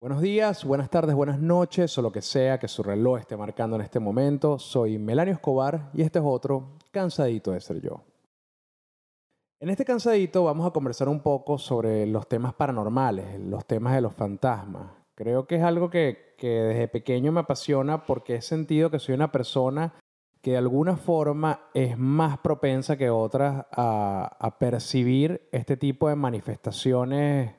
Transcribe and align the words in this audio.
Buenos 0.00 0.22
días, 0.22 0.64
buenas 0.64 0.90
tardes, 0.90 1.16
buenas 1.16 1.40
noches 1.40 1.98
o 1.98 2.02
lo 2.02 2.12
que 2.12 2.22
sea 2.22 2.60
que 2.60 2.68
su 2.68 2.84
reloj 2.84 3.18
esté 3.18 3.36
marcando 3.36 3.74
en 3.74 3.82
este 3.82 3.98
momento. 3.98 4.56
Soy 4.56 4.96
Melanio 4.96 5.34
Escobar 5.34 5.90
y 5.92 6.02
este 6.02 6.20
es 6.20 6.24
otro 6.24 6.76
Cansadito 6.92 7.50
de 7.50 7.60
ser 7.60 7.80
yo. 7.80 8.04
En 9.58 9.70
este 9.70 9.84
cansadito 9.84 10.44
vamos 10.44 10.64
a 10.68 10.70
conversar 10.70 11.08
un 11.08 11.18
poco 11.18 11.58
sobre 11.58 12.06
los 12.06 12.28
temas 12.28 12.54
paranormales, 12.54 13.40
los 13.40 13.66
temas 13.66 13.92
de 13.96 14.00
los 14.00 14.14
fantasmas. 14.14 14.92
Creo 15.16 15.48
que 15.48 15.56
es 15.56 15.64
algo 15.64 15.90
que, 15.90 16.36
desde 16.40 16.86
pequeño 16.86 17.32
me 17.32 17.40
apasiona 17.40 18.06
porque 18.06 18.36
he 18.36 18.40
sentido 18.40 18.92
que 18.92 19.00
soy 19.00 19.16
una 19.16 19.32
persona 19.32 19.94
que 20.40 20.52
de 20.52 20.58
alguna 20.58 20.96
forma 20.96 21.70
es 21.74 21.98
más 21.98 22.38
propensa 22.38 22.96
que 22.96 23.10
otras 23.10 23.66
a, 23.72 24.36
a 24.38 24.58
percibir 24.60 25.48
este 25.50 25.76
tipo 25.76 26.08
de 26.08 26.14
manifestaciones 26.14 27.57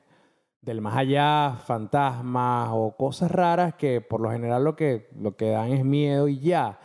del 0.62 0.80
más 0.80 0.96
allá, 0.96 1.56
fantasmas 1.64 2.70
o 2.72 2.94
cosas 2.96 3.30
raras 3.30 3.74
que 3.74 4.00
por 4.00 4.20
lo 4.20 4.30
general 4.30 4.64
lo 4.64 4.76
que, 4.76 5.08
lo 5.18 5.36
que 5.36 5.50
dan 5.50 5.72
es 5.72 5.84
miedo 5.84 6.28
y 6.28 6.38
ya. 6.38 6.78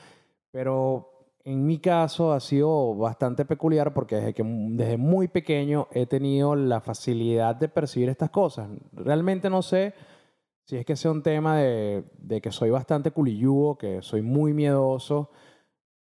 Pero 0.52 1.12
en 1.44 1.66
mi 1.66 1.80
caso 1.80 2.32
ha 2.32 2.40
sido 2.40 2.96
bastante 2.96 3.46
peculiar 3.46 3.94
porque 3.94 4.16
desde, 4.16 4.98
muy 4.98 5.28
pequeño 5.28 5.88
he 5.92 6.06
tenido 6.06 6.56
la 6.56 6.82
facilidad 6.82 7.56
de 7.56 7.68
percibir 7.68 8.10
estas 8.10 8.30
cosas. 8.30 8.70
Realmente 8.94 9.50
no 9.50 9.62
sé 9.62 9.94
si 10.64 10.78
es 10.78 10.86
que 10.86 10.96
sea 10.96 11.12
un 11.12 11.22
tema 11.22 11.58
de, 11.58 12.06
de 12.18 12.42
que 12.42 12.52
soy 12.52 12.70
bastante 12.70 13.12
culilludo, 13.12 13.78
que 13.78 14.02
soy 14.02 14.22
muy 14.22 14.54
miedoso 14.54 15.30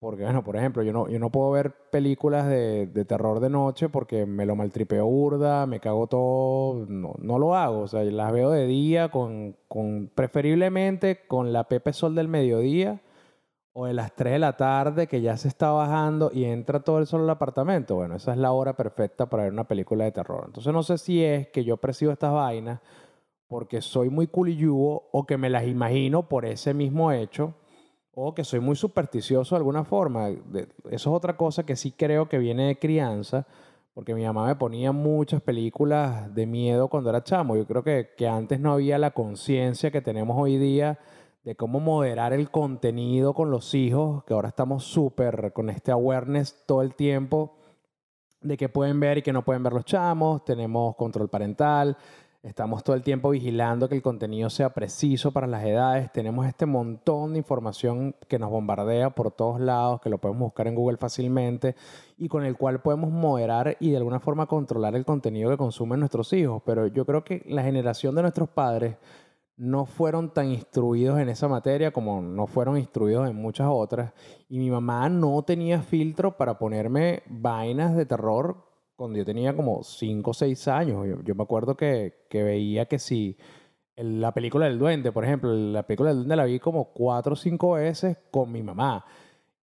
porque, 0.04 0.24
bueno, 0.24 0.44
por 0.44 0.58
ejemplo, 0.58 0.84
yo 0.84 0.92
no, 0.92 1.08
yo 1.08 1.18
no 1.18 1.30
puedo 1.30 1.50
ver 1.52 1.74
películas 1.90 2.46
de, 2.50 2.88
de 2.88 3.06
terror 3.06 3.40
de 3.40 3.50
noche 3.50 3.88
porque 3.88 4.26
me 4.26 4.46
lo 4.46 4.54
maltripeo 4.54 5.06
burda, 5.06 5.66
me 5.66 5.80
cago 5.80 6.08
todo, 6.08 6.86
no, 6.90 7.16
no 7.20 7.40
lo 7.40 7.56
hago. 7.56 7.80
O 7.80 7.88
sea, 7.88 8.04
las 8.04 8.34
veo 8.34 8.52
de 8.52 8.68
día, 8.68 9.10
con, 9.10 9.56
con, 9.70 10.12
preferiblemente 10.14 11.26
con 11.26 11.54
la 11.54 11.70
Pepe 11.70 11.94
Sol 11.94 12.16
del 12.16 12.28
mediodía 12.28 13.00
o 13.72 13.86
de 13.86 13.94
las 13.94 14.14
3 14.14 14.34
de 14.34 14.40
la 14.40 14.58
tarde 14.58 15.08
que 15.08 15.22
ya 15.22 15.38
se 15.38 15.48
está 15.48 15.72
bajando 15.72 16.32
y 16.34 16.44
entra 16.44 16.82
todo 16.82 17.00
el 17.00 17.08
sol 17.08 17.22
al 17.22 17.30
apartamento. 17.30 17.96
Bueno, 17.96 18.18
esa 18.18 18.34
es 18.34 18.38
la 18.38 18.52
hora 18.52 18.76
perfecta 18.76 19.28
para 19.28 19.44
ver 19.44 19.54
una 19.54 19.70
película 19.70 20.04
de 20.04 20.12
terror. 20.12 20.44
Entonces 20.48 20.74
no 20.74 20.84
sé 20.84 20.98
si 20.98 21.24
es 21.24 21.48
que 21.48 21.64
yo 21.64 21.78
percibo 21.78 22.12
estas 22.12 22.34
vainas 22.34 22.82
porque 23.48 23.82
soy 23.82 24.10
muy 24.10 24.28
culilludo 24.28 25.04
o 25.14 25.26
que 25.26 25.38
me 25.38 25.50
las 25.50 25.66
imagino 25.66 26.28
por 26.28 26.44
ese 26.44 26.74
mismo 26.74 27.14
hecho 27.14 27.56
o 28.16 28.34
que 28.34 28.44
soy 28.44 28.60
muy 28.60 28.76
supersticioso 28.76 29.56
de 29.56 29.58
alguna 29.58 29.84
forma. 29.84 30.30
Eso 30.30 30.68
es 30.90 31.08
otra 31.08 31.36
cosa 31.36 31.66
que 31.66 31.76
sí 31.76 31.92
creo 31.92 32.30
que 32.30 32.38
viene 32.38 32.68
de 32.68 32.80
crianza, 32.80 33.48
porque 33.94 34.14
mi 34.14 34.24
mamá 34.24 34.48
me 34.48 34.56
ponía 34.56 34.92
muchas 34.92 35.42
películas 35.42 36.34
de 36.34 36.46
miedo 36.46 36.88
cuando 36.88 37.10
era 37.10 37.24
chamo. 37.24 37.56
Yo 37.56 37.66
creo 37.66 37.84
que, 37.84 38.12
que 38.18 38.28
antes 38.28 38.60
no 38.60 38.74
había 38.74 38.98
la 38.98 39.12
conciencia 39.12 39.92
que 39.92 40.02
tenemos 40.02 40.38
hoy 40.40 40.58
día 40.58 41.00
de 41.44 41.56
cómo 41.56 41.80
moderar 41.80 42.34
el 42.34 42.50
contenido 42.50 43.34
con 43.34 43.52
los 43.52 43.74
hijos, 43.74 44.24
que 44.24 44.34
ahora 44.34 44.50
estamos 44.50 44.86
súper 44.86 45.52
con 45.52 45.70
este 45.70 45.92
awareness 45.92 46.64
todo 46.66 46.82
el 46.82 46.96
tiempo 46.96 47.58
de 48.44 48.58
que 48.58 48.70
pueden 48.70 49.00
ver 49.00 49.18
y 49.18 49.22
que 49.22 49.34
no 49.34 49.44
pueden 49.44 49.64
ver 49.64 49.74
los 49.74 49.86
chamos, 49.86 50.44
tenemos 50.46 50.96
control 50.96 51.30
parental, 51.30 51.98
Estamos 52.44 52.84
todo 52.84 52.98
el 52.98 53.04
tiempo 53.04 53.30
vigilando 53.30 53.88
que 53.88 53.96
el 53.96 54.02
contenido 54.02 54.50
sea 54.50 54.74
preciso 54.74 55.32
para 55.32 55.48
las 55.48 55.64
edades. 55.64 56.12
Tenemos 56.12 56.46
este 56.46 56.66
montón 56.66 57.32
de 57.32 57.38
información 57.38 58.18
que 58.28 58.38
nos 58.38 58.50
bombardea 58.50 59.12
por 59.12 59.32
todos 59.32 59.62
lados, 59.62 60.02
que 60.02 60.10
lo 60.10 60.18
podemos 60.18 60.42
buscar 60.42 60.68
en 60.68 60.76
Google 60.76 60.98
fácilmente 60.98 61.78
y 62.18 62.28
con 62.28 62.44
el 62.44 62.58
cual 62.58 62.82
podemos 62.82 63.12
moderar 63.12 63.78
y 63.80 63.92
de 63.92 63.98
alguna 63.98 64.20
forma 64.20 64.46
controlar 64.46 64.94
el 64.94 65.06
contenido 65.06 65.52
que 65.52 65.58
consumen 65.58 66.02
nuestros 66.02 66.34
hijos. 66.34 66.62
Pero 66.66 66.88
yo 66.88 67.06
creo 67.06 67.24
que 67.24 67.44
la 67.48 67.64
generación 67.64 68.14
de 68.14 68.24
nuestros 68.24 68.50
padres 68.50 68.98
no 69.56 69.86
fueron 69.86 70.34
tan 70.34 70.52
instruidos 70.52 71.20
en 71.20 71.30
esa 71.30 71.48
materia 71.48 71.92
como 71.92 72.22
no 72.22 72.46
fueron 72.46 72.78
instruidos 72.78 73.30
en 73.30 73.38
muchas 73.38 73.70
otras. 73.72 74.12
Y 74.50 74.60
mi 74.60 74.70
mamá 74.70 75.08
no 75.08 75.44
tenía 75.44 75.82
filtro 75.82 76.36
para 76.36 76.60
ponerme 76.60 77.24
vainas 77.26 77.96
de 77.96 78.06
terror 78.06 78.73
cuando 78.96 79.18
yo 79.18 79.26
tenía 79.26 79.56
como 79.56 79.84
5 79.84 80.30
o 80.30 80.34
6 80.34 80.68
años. 80.68 81.06
Yo, 81.24 81.36
me 81.36 81.44
acuerdo 81.44 81.76
que, 81.76 82.26
que, 82.30 82.44
veía 82.44 82.86
que 82.86 83.00
si 83.00 83.38
la 83.96 84.34
película 84.34 84.66
del 84.66 84.80
duende, 84.80 85.12
por 85.12 85.26
ejemplo, 85.26 85.54
la 85.54 85.84
película 85.84 86.10
del 86.10 86.20
duende 86.20 86.36
la 86.36 86.46
vi 86.46 86.60
como 86.60 86.94
4 86.94 87.34
o 87.34 87.36
5 87.36 87.74
veces 87.74 88.18
con 88.32 88.52
mi 88.52 88.64
mamá. 88.64 89.06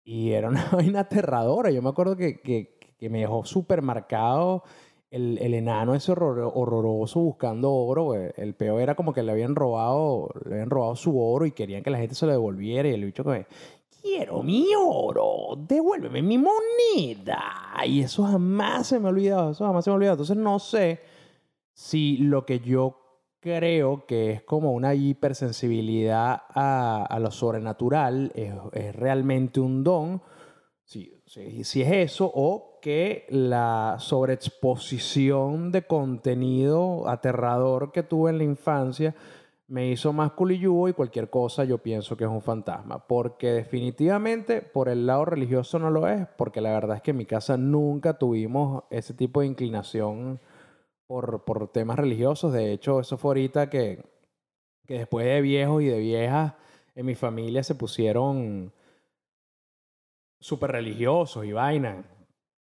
Y 0.04 0.32
era 0.32 0.50
una 0.50 0.66
vaina 0.72 1.02
aterradora. 1.02 1.72
Yo 1.72 1.82
me 1.82 1.90
acuerdo 1.90 2.16
que, 2.16 2.42
que, 2.42 3.10
me 3.10 3.20
dejó 3.20 3.46
súper 3.46 3.82
marcado 3.82 4.64
el, 5.10 5.38
el, 5.40 5.54
enano 5.54 5.96
ese 5.96 6.12
horror, 6.12 6.52
horroroso 6.54 7.20
buscando 7.22 7.72
oro. 7.72 8.16
El 8.16 8.56
peor 8.56 8.82
era 8.82 8.96
como 8.96 9.14
que 9.14 9.24
le 9.24 9.32
habían 9.32 9.56
robado, 9.56 10.30
le 10.46 10.56
habían 10.56 10.70
robado 10.70 10.96
su 10.96 11.20
oro 11.20 11.46
y 11.46 11.52
querían 11.52 11.84
que 11.84 11.92
la 11.92 11.98
gente 11.98 12.16
se 12.16 12.26
lo 12.26 12.32
devolviera. 12.32 12.90
Y 12.90 12.94
el 12.94 13.06
bicho 13.06 13.24
que 13.24 13.46
quiero 14.10 14.44
mi 14.44 14.68
oro, 14.76 15.56
devuélveme 15.58 16.22
mi 16.22 16.38
moneda. 16.38 17.44
Y 17.86 18.02
eso 18.02 18.24
jamás 18.24 18.88
se 18.88 19.00
me 19.00 19.08
ha 19.08 19.12
olvidado, 19.12 19.52
eso 19.52 19.66
jamás 19.66 19.86
se 19.86 19.92
me. 19.92 20.06
Entonces 20.08 20.38
no 20.38 20.60
sé 20.60 21.00
si 21.74 22.18
lo 22.18 22.46
que 22.46 22.60
yo 22.60 22.98
creo 23.40 24.06
que 24.06 24.32
es 24.32 24.44
como 24.44 24.74
una 24.74 24.96
hipersensibilidad 24.96 26.42
a, 26.50 27.06
a 27.06 27.20
lo 27.20 27.32
sobrenatural 27.32 28.32
es, 28.36 28.54
es, 28.74 28.96
realmente 28.96 29.60
un 29.60 29.84
don, 29.84 30.22
si, 30.84 31.22
si, 31.26 31.64
si 31.64 31.82
es 31.82 32.12
eso, 32.12 32.30
o 32.34 32.80
que 32.82 33.26
la 33.30 33.96
sobreexposición 34.00 35.72
de 35.72 35.84
contenido 35.84 37.08
aterrador 37.08 37.92
que 37.92 38.04
tuve 38.04 38.32
en 38.32 38.40
la 38.40 38.44
infancia 38.44 39.16
me 39.70 39.88
hizo 39.88 40.12
más 40.14 40.32
culilludo 40.32 40.88
y 40.90 40.94
cualquier 40.94 41.30
cosa 41.30 41.64
yo 41.64 41.78
pienso 41.78 42.18
que 42.18 42.24
es 42.24 42.30
un 42.30 42.42
fantasma. 42.42 43.08
Porque 43.08 43.52
definitivamente 43.52 44.62
por 44.62 44.90
el 44.90 45.06
lado 45.06 45.26
religioso 45.26 45.78
no 45.80 45.92
lo 45.92 46.08
es, 46.08 46.28
porque 46.38 46.60
la 46.60 46.72
verdad 46.72 46.98
es 46.98 47.04
que 47.04 47.12
en 47.12 47.18
mi 47.18 47.26
casa 47.26 47.56
nunca 47.56 48.18
tuvimos 48.18 48.84
ese 48.90 49.14
tipo 49.14 49.42
de 49.42 49.48
inclinación 49.48 50.40
por, 51.08 51.46
por 51.46 51.72
temas 51.72 52.00
religiosos. 52.00 52.52
De 52.52 52.74
hecho, 52.74 53.00
eso 53.00 53.18
fue 53.18 53.30
ahorita 53.30 53.70
que, 53.70 54.04
que 54.88 55.00
después 55.00 55.26
de 55.26 55.42
viejos 55.42 55.84
y 55.84 55.86
de 55.86 56.00
viejas 56.00 56.56
en 56.96 57.06
mi 57.06 57.16
familia 57.16 57.64
se 57.64 57.76
pusieron 57.76 58.74
súper 60.40 60.72
religiosos 60.72 61.46
y 61.46 61.52
vainas. 61.52 62.06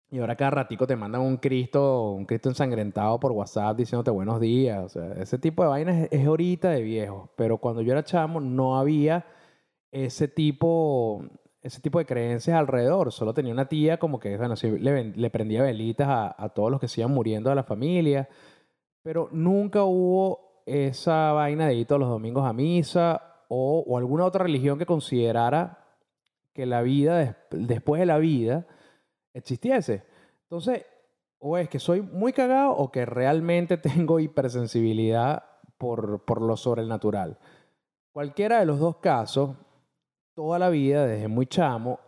Y 0.10 0.20
ahora 0.20 0.38
cada 0.38 0.52
ratico 0.52 0.88
te 0.88 0.96
mandan 0.96 1.22
un 1.22 1.36
Cristo, 1.38 2.12
un 2.12 2.26
Cristo 2.26 2.48
ensangrentado 2.48 3.20
por 3.20 3.34
WhatsApp 3.34 3.76
diciéndote 3.76 4.10
buenos 4.10 4.40
días. 4.40 4.86
O 4.86 4.90
sea, 4.90 5.12
ese 5.22 5.38
tipo 5.38 5.64
de 5.64 5.70
vainas 5.70 6.08
es, 6.10 6.26
ahorita 6.26 6.70
de 6.70 6.82
viejo. 6.82 7.30
Pero 7.36 7.58
cuando 7.58 7.82
yo 7.82 7.92
era 7.92 8.04
chamo 8.04 8.40
no 8.40 8.80
había 8.80 9.26
ese 9.92 10.30
tipo, 10.30 11.26
ese 11.62 11.82
tipo 11.82 12.00
de 12.00 12.06
creencias 12.06 12.58
alrededor. 12.58 13.12
Solo 13.12 13.34
tenía 13.34 13.52
una 13.52 13.68
tía 13.68 14.00
como 14.00 14.18
que, 14.20 14.38
bueno, 14.38 14.56
le, 14.80 15.12
le, 15.12 15.30
prendía 15.30 15.62
velitas 15.64 16.08
a, 16.08 16.36
a, 16.42 16.50
todos 16.50 16.72
los 16.72 16.80
que 16.80 16.88
se 16.88 17.02
iban 17.02 17.14
muriendo 17.14 17.50
de 17.50 17.58
la 17.58 17.64
familia. 17.64 18.30
Pero 19.04 19.28
nunca 19.34 19.84
hubo 19.84 20.62
esa 20.66 21.34
vaina 21.34 21.68
de 21.68 21.76
ir 21.76 21.88
todos 21.88 22.00
los 22.00 22.10
domingos 22.10 22.46
a 22.48 22.54
misa 22.54 23.22
o, 23.50 23.84
o 23.86 23.98
alguna 23.98 24.24
otra 24.24 24.44
religión 24.44 24.80
que 24.80 24.86
considerara 24.86 25.80
que 26.54 26.66
la 26.66 26.82
vida, 26.82 27.38
después 27.52 28.00
de 28.00 28.06
la 28.06 28.18
vida, 28.20 28.68
existiese. 29.38 30.04
Entonces, 30.44 30.86
o 31.40 31.58
es 31.58 31.70
que 31.70 31.80
soy 31.80 32.02
muy 32.02 32.34
cagado 32.34 32.72
o 32.72 32.92
que 32.92 33.06
realmente 33.06 33.78
tengo 33.78 34.20
hipersensibilidad 34.20 35.44
por, 35.78 36.24
por 36.26 36.42
lo 36.42 36.58
sobrenatural. 36.58 37.38
Cualquiera 38.12 38.60
de 38.60 38.66
los 38.66 38.80
dos 38.80 38.98
casos, 38.98 39.52
toda 40.34 40.58
la 40.58 40.70
vida, 40.70 41.06
desde 41.06 41.28
muy 41.28 41.46
chamo, 41.46 42.00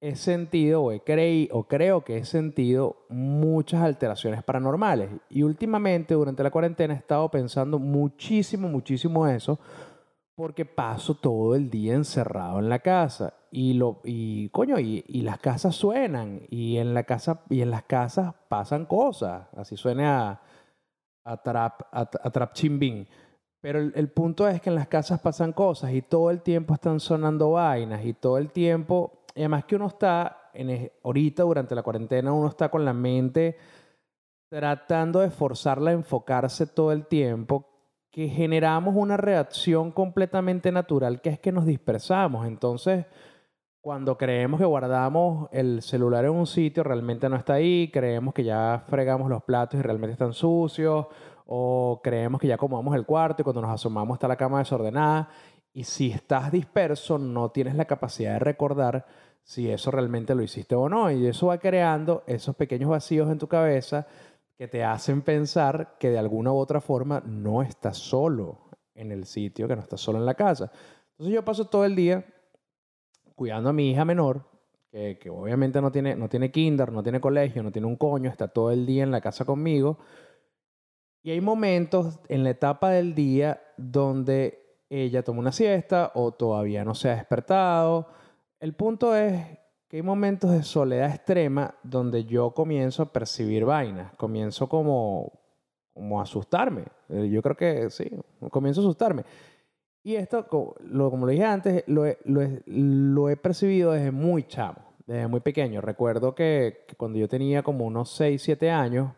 he 0.00 0.14
sentido 0.14 0.84
o, 0.84 0.92
he 0.92 1.00
creí, 1.00 1.48
o 1.52 1.64
creo 1.64 2.04
que 2.04 2.18
he 2.18 2.24
sentido 2.24 3.06
muchas 3.08 3.82
alteraciones 3.82 4.44
paranormales. 4.44 5.10
Y 5.28 5.42
últimamente, 5.42 6.14
durante 6.14 6.42
la 6.42 6.50
cuarentena, 6.50 6.94
he 6.94 6.98
estado 6.98 7.28
pensando 7.30 7.78
muchísimo, 7.78 8.68
muchísimo 8.68 9.26
eso, 9.26 9.58
porque 10.36 10.64
paso 10.64 11.14
todo 11.14 11.54
el 11.56 11.70
día 11.70 11.94
encerrado 11.94 12.58
en 12.58 12.68
la 12.68 12.78
casa 12.78 13.34
y 13.56 13.72
lo 13.72 14.02
y 14.04 14.50
coño 14.50 14.78
y, 14.78 15.02
y, 15.08 15.22
las 15.22 15.38
casas 15.38 15.74
suenan 15.74 16.42
y 16.50 16.76
en 16.76 16.92
la 16.92 17.04
casa 17.04 17.40
y 17.48 17.62
en 17.62 17.70
las 17.70 17.84
casas 17.84 18.34
pasan 18.48 18.84
cosas 18.84 19.48
así 19.56 19.78
suena 19.78 20.28
a, 20.28 20.42
a 21.24 21.42
trap 21.42 21.80
a, 21.90 22.00
a 22.00 22.30
trap 22.30 22.52
chimbing 22.52 23.08
pero 23.62 23.78
el, 23.78 23.94
el, 23.96 24.10
punto 24.10 24.46
es 24.46 24.60
que 24.60 24.68
en 24.68 24.74
las 24.74 24.88
casas 24.88 25.20
pasan 25.20 25.54
cosas 25.54 25.94
y 25.94 26.02
todo 26.02 26.30
el 26.30 26.42
tiempo 26.42 26.74
están 26.74 27.00
sonando 27.00 27.52
vainas 27.52 28.04
y 28.04 28.12
todo 28.12 28.36
el 28.36 28.50
tiempo 28.50 29.24
y 29.34 29.40
además 29.40 29.64
que 29.64 29.76
uno 29.76 29.86
está 29.86 30.50
en 30.52 30.92
ahorita 31.02 31.42
durante 31.42 31.74
la 31.74 31.82
cuarentena 31.82 32.34
uno 32.34 32.48
está 32.48 32.68
con 32.68 32.84
la 32.84 32.92
mente 32.92 33.56
tratando 34.50 35.20
de 35.20 35.30
forzarla 35.30 35.92
a 35.92 35.94
enfocarse 35.94 36.66
todo 36.66 36.92
el 36.92 37.06
tiempo 37.06 37.66
que 38.10 38.28
generamos 38.28 38.94
una 38.96 39.16
reacción 39.16 39.92
completamente 39.92 40.72
natural, 40.72 41.20
que 41.20 41.28
es 41.28 41.38
que 41.38 41.52
nos 41.52 41.66
dispersamos. 41.66 42.46
Entonces, 42.46 43.04
cuando 43.86 44.18
creemos 44.18 44.58
que 44.58 44.66
guardamos 44.66 45.48
el 45.52 45.80
celular 45.80 46.24
en 46.24 46.32
un 46.32 46.48
sitio, 46.48 46.82
realmente 46.82 47.28
no 47.28 47.36
está 47.36 47.52
ahí, 47.52 47.88
creemos 47.92 48.34
que 48.34 48.42
ya 48.42 48.82
fregamos 48.88 49.30
los 49.30 49.44
platos 49.44 49.78
y 49.78 49.82
realmente 49.84 50.14
están 50.14 50.32
sucios, 50.32 51.06
o 51.46 52.00
creemos 52.02 52.40
que 52.40 52.48
ya 52.48 52.56
acomodamos 52.56 52.96
el 52.96 53.06
cuarto 53.06 53.42
y 53.42 53.44
cuando 53.44 53.62
nos 53.62 53.70
asomamos 53.70 54.16
está 54.16 54.26
la 54.26 54.34
cama 54.34 54.58
desordenada. 54.58 55.28
Y 55.72 55.84
si 55.84 56.10
estás 56.10 56.50
disperso, 56.50 57.16
no 57.16 57.50
tienes 57.52 57.76
la 57.76 57.84
capacidad 57.84 58.32
de 58.32 58.38
recordar 58.40 59.06
si 59.44 59.70
eso 59.70 59.92
realmente 59.92 60.34
lo 60.34 60.42
hiciste 60.42 60.74
o 60.74 60.88
no. 60.88 61.08
Y 61.12 61.24
eso 61.24 61.46
va 61.46 61.58
creando 61.58 62.24
esos 62.26 62.56
pequeños 62.56 62.90
vacíos 62.90 63.30
en 63.30 63.38
tu 63.38 63.46
cabeza 63.46 64.08
que 64.58 64.66
te 64.66 64.82
hacen 64.82 65.22
pensar 65.22 65.94
que 66.00 66.10
de 66.10 66.18
alguna 66.18 66.50
u 66.50 66.56
otra 66.56 66.80
forma 66.80 67.22
no 67.24 67.62
estás 67.62 67.98
solo 67.98 68.62
en 68.96 69.12
el 69.12 69.26
sitio, 69.26 69.68
que 69.68 69.76
no 69.76 69.82
estás 69.82 70.00
solo 70.00 70.18
en 70.18 70.26
la 70.26 70.34
casa. 70.34 70.72
Entonces 71.12 71.32
yo 71.36 71.44
paso 71.44 71.66
todo 71.66 71.84
el 71.84 71.94
día 71.94 72.26
cuidando 73.36 73.70
a 73.70 73.72
mi 73.72 73.90
hija 73.90 74.04
menor, 74.04 74.44
que, 74.90 75.18
que, 75.20 75.30
obviamente 75.30 75.80
no 75.80 75.92
tiene, 75.92 76.16
no 76.16 76.28
tiene 76.28 76.50
kinder, 76.50 76.90
no 76.90 77.02
tiene 77.02 77.20
colegio, 77.20 77.62
no 77.62 77.70
tiene 77.70 77.86
un 77.86 77.96
coño, 77.96 78.28
está 78.28 78.48
todo 78.48 78.72
el 78.72 78.84
día 78.84 79.04
en 79.04 79.12
la 79.12 79.20
casa 79.20 79.44
conmigo. 79.44 79.98
Y 81.22 81.30
hay 81.30 81.40
momentos 81.40 82.18
en 82.28 82.42
la 82.44 82.50
etapa 82.50 82.90
del 82.90 83.14
día 83.14 83.62
donde 83.76 84.66
ella 84.88 85.22
toma 85.22 85.40
una 85.40 85.52
siesta 85.52 86.12
o 86.14 86.32
todavía 86.32 86.84
no 86.84 86.94
se 86.94 87.10
ha 87.10 87.16
despertado. 87.16 88.08
El 88.60 88.74
punto 88.74 89.14
es 89.14 89.44
que 89.88 89.96
hay 89.96 90.02
momentos 90.02 90.50
de 90.50 90.62
soledad 90.62 91.10
extrema 91.10 91.74
donde 91.82 92.24
yo 92.24 92.52
comienzo 92.52 93.02
a 93.02 93.12
percibir 93.12 93.64
vainas, 93.64 94.14
comienzo 94.16 94.68
como, 94.68 95.40
como 95.92 96.20
a 96.20 96.22
asustarme. 96.22 96.84
Eh, 97.08 97.28
yo 97.28 97.42
creo 97.42 97.56
que 97.56 97.90
sí, 97.90 98.10
comienzo 98.50 98.80
a 98.80 98.84
asustarme. 98.84 99.24
Y 100.06 100.14
esto, 100.14 100.46
como 100.46 100.76
lo 101.26 101.26
dije 101.26 101.44
antes, 101.44 101.82
lo 101.88 102.06
he, 102.06 102.16
lo 102.66 103.36
percibido 103.42 103.90
desde 103.90 104.12
muy 104.12 104.44
chamo, 104.44 104.78
desde 105.04 105.26
muy 105.26 105.40
pequeño. 105.40 105.80
Recuerdo 105.80 106.32
que, 106.32 106.84
que 106.86 106.94
cuando 106.94 107.18
yo 107.18 107.26
tenía 107.28 107.64
como 107.64 107.84
unos 107.86 108.10
6, 108.10 108.40
7 108.40 108.70
años, 108.70 109.10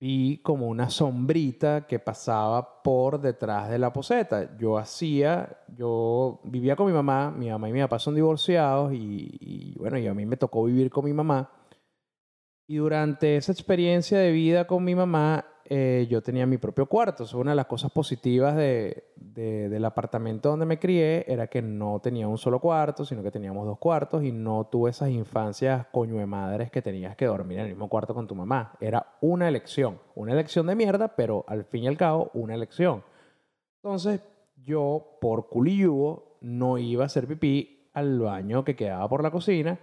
vi 0.00 0.38
como 0.38 0.68
una 0.68 0.88
sombrita 0.88 1.86
que 1.86 1.98
pasaba 1.98 2.82
por 2.82 3.20
detrás 3.20 3.68
de 3.68 3.78
la 3.78 3.92
poseta. 3.92 4.56
Yo 4.56 4.78
hacía, 4.78 5.58
yo 5.76 6.40
vivía 6.42 6.74
con 6.74 6.86
mi 6.86 6.94
mamá, 6.94 7.30
mi 7.30 7.50
mamá 7.50 7.68
y 7.68 7.74
mi 7.74 7.80
papá 7.80 7.98
son 7.98 8.14
divorciados 8.14 8.94
y, 8.94 9.36
y 9.38 9.74
bueno, 9.78 9.98
y 9.98 10.06
a 10.06 10.14
mí 10.14 10.24
me 10.24 10.38
tocó 10.38 10.64
vivir 10.64 10.88
con 10.88 11.04
mi 11.04 11.12
mamá. 11.12 11.50
Y 12.70 12.76
durante 12.76 13.38
esa 13.38 13.50
experiencia 13.50 14.18
de 14.18 14.30
vida 14.30 14.66
con 14.66 14.84
mi 14.84 14.94
mamá, 14.94 15.46
eh, 15.64 16.06
yo 16.10 16.20
tenía 16.20 16.44
mi 16.44 16.58
propio 16.58 16.84
cuarto. 16.84 17.24
una 17.38 17.52
de 17.52 17.56
las 17.56 17.64
cosas 17.64 17.90
positivas 17.90 18.54
de, 18.56 19.04
del 19.16 19.82
apartamento 19.86 20.50
donde 20.50 20.66
me 20.66 20.78
crié 20.78 21.24
era 21.26 21.46
que 21.46 21.62
no 21.62 21.98
tenía 22.02 22.28
un 22.28 22.36
solo 22.36 22.60
cuarto, 22.60 23.06
sino 23.06 23.22
que 23.22 23.30
teníamos 23.30 23.64
dos 23.66 23.78
cuartos 23.78 24.22
y 24.22 24.32
no 24.32 24.68
tuve 24.70 24.90
esas 24.90 25.08
infancias 25.08 25.86
coño 25.92 26.16
de 26.16 26.26
madres 26.26 26.70
que 26.70 26.82
tenías 26.82 27.16
que 27.16 27.24
dormir 27.24 27.58
en 27.58 27.64
el 27.64 27.70
mismo 27.70 27.88
cuarto 27.88 28.12
con 28.12 28.26
tu 28.26 28.34
mamá. 28.34 28.74
Era 28.80 29.14
una 29.22 29.48
elección, 29.48 29.98
una 30.14 30.34
elección 30.34 30.66
de 30.66 30.74
mierda, 30.74 31.16
pero 31.16 31.46
al 31.48 31.64
fin 31.64 31.84
y 31.84 31.88
al 31.88 31.96
cabo 31.96 32.30
una 32.34 32.54
elección. 32.54 33.02
Entonces 33.82 34.20
yo, 34.62 35.16
por 35.22 35.48
culillugo, 35.48 36.36
no 36.42 36.76
iba 36.76 37.04
a 37.04 37.06
hacer 37.06 37.26
pipí 37.26 37.88
al 37.94 38.20
baño 38.20 38.62
que 38.62 38.76
quedaba 38.76 39.08
por 39.08 39.22
la 39.22 39.30
cocina, 39.30 39.78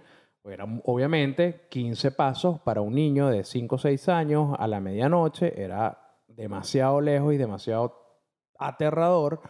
eran 0.50 0.80
obviamente 0.84 1.66
15 1.70 2.12
pasos 2.12 2.60
para 2.60 2.80
un 2.80 2.94
niño 2.94 3.28
de 3.28 3.44
5 3.44 3.74
o 3.74 3.78
6 3.78 4.08
años 4.08 4.56
a 4.58 4.66
la 4.66 4.80
medianoche, 4.80 5.60
era 5.62 6.16
demasiado 6.28 7.00
lejos 7.00 7.34
y 7.34 7.36
demasiado 7.36 8.20
aterrador. 8.58 9.40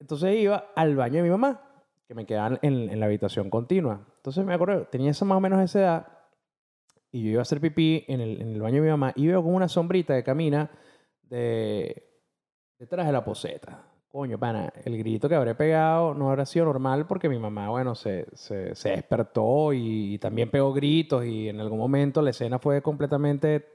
Entonces 0.00 0.36
iba 0.36 0.72
al 0.74 0.96
baño 0.96 1.16
de 1.16 1.22
mi 1.22 1.30
mamá, 1.30 1.60
que 2.06 2.14
me 2.14 2.26
quedaba 2.26 2.58
en, 2.62 2.98
la 2.98 3.06
habitación 3.06 3.50
continua. 3.50 4.06
Entonces 4.16 4.44
me 4.44 4.54
acuerdo, 4.54 4.86
tenía 4.86 5.10
esa 5.10 5.24
más 5.24 5.38
o 5.38 5.40
menos 5.40 5.60
esa 5.62 5.80
edad, 5.80 6.06
y 7.10 7.22
yo 7.22 7.30
iba 7.30 7.40
a 7.40 7.42
hacer 7.42 7.60
pipí 7.60 8.04
en 8.08 8.20
el, 8.20 8.40
en 8.40 8.54
el 8.54 8.60
baño 8.60 8.76
de 8.76 8.82
mi 8.82 8.88
mamá, 8.88 9.12
y 9.14 9.26
veo 9.26 9.42
como 9.42 9.56
una 9.56 9.68
sombrita 9.68 10.14
que 10.14 10.24
camina 10.24 10.70
de, 11.22 12.10
detrás 12.78 13.06
de 13.06 13.12
la 13.12 13.24
poseta 13.24 13.93
coño, 14.14 14.38
pana, 14.38 14.72
el 14.84 14.96
grito 14.96 15.28
que 15.28 15.34
habré 15.34 15.56
pegado 15.56 16.14
no 16.14 16.30
habrá 16.30 16.46
sido 16.46 16.66
normal 16.66 17.04
porque 17.04 17.28
mi 17.28 17.36
mamá, 17.36 17.70
bueno, 17.70 17.96
se, 17.96 18.26
se, 18.34 18.72
se 18.76 18.90
despertó 18.90 19.72
y, 19.72 20.18
también 20.18 20.52
pegó 20.52 20.72
gritos 20.72 21.24
y 21.24 21.48
en 21.48 21.60
algún 21.60 21.80
momento 21.80 22.22
la 22.22 22.30
escena 22.30 22.60
fue 22.60 22.80
completamente 22.80 23.66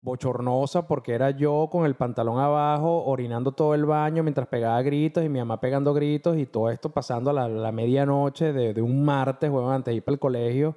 bochornosa 0.00 0.88
porque 0.88 1.12
era 1.12 1.30
yo 1.32 1.68
con 1.70 1.84
el 1.84 1.94
pantalón 1.94 2.38
abajo 2.38 3.04
orinando 3.04 3.52
todo 3.52 3.74
el 3.74 3.84
baño 3.84 4.22
mientras 4.22 4.48
pegaba 4.48 4.80
gritos 4.80 5.22
y 5.22 5.28
mi 5.28 5.40
mamá 5.40 5.60
pegando 5.60 5.92
gritos 5.92 6.38
y 6.38 6.46
todo 6.46 6.70
esto 6.70 6.88
pasando 6.88 7.28
a 7.28 7.46
la, 7.46 7.70
medianoche 7.72 8.50
de, 8.54 8.72
de, 8.72 8.80
un 8.80 9.04
martes, 9.04 9.50
bueno, 9.50 9.70
antes 9.70 9.92
de 9.92 9.96
ir 9.96 10.02
para 10.02 10.14
el 10.14 10.20
colegio. 10.20 10.74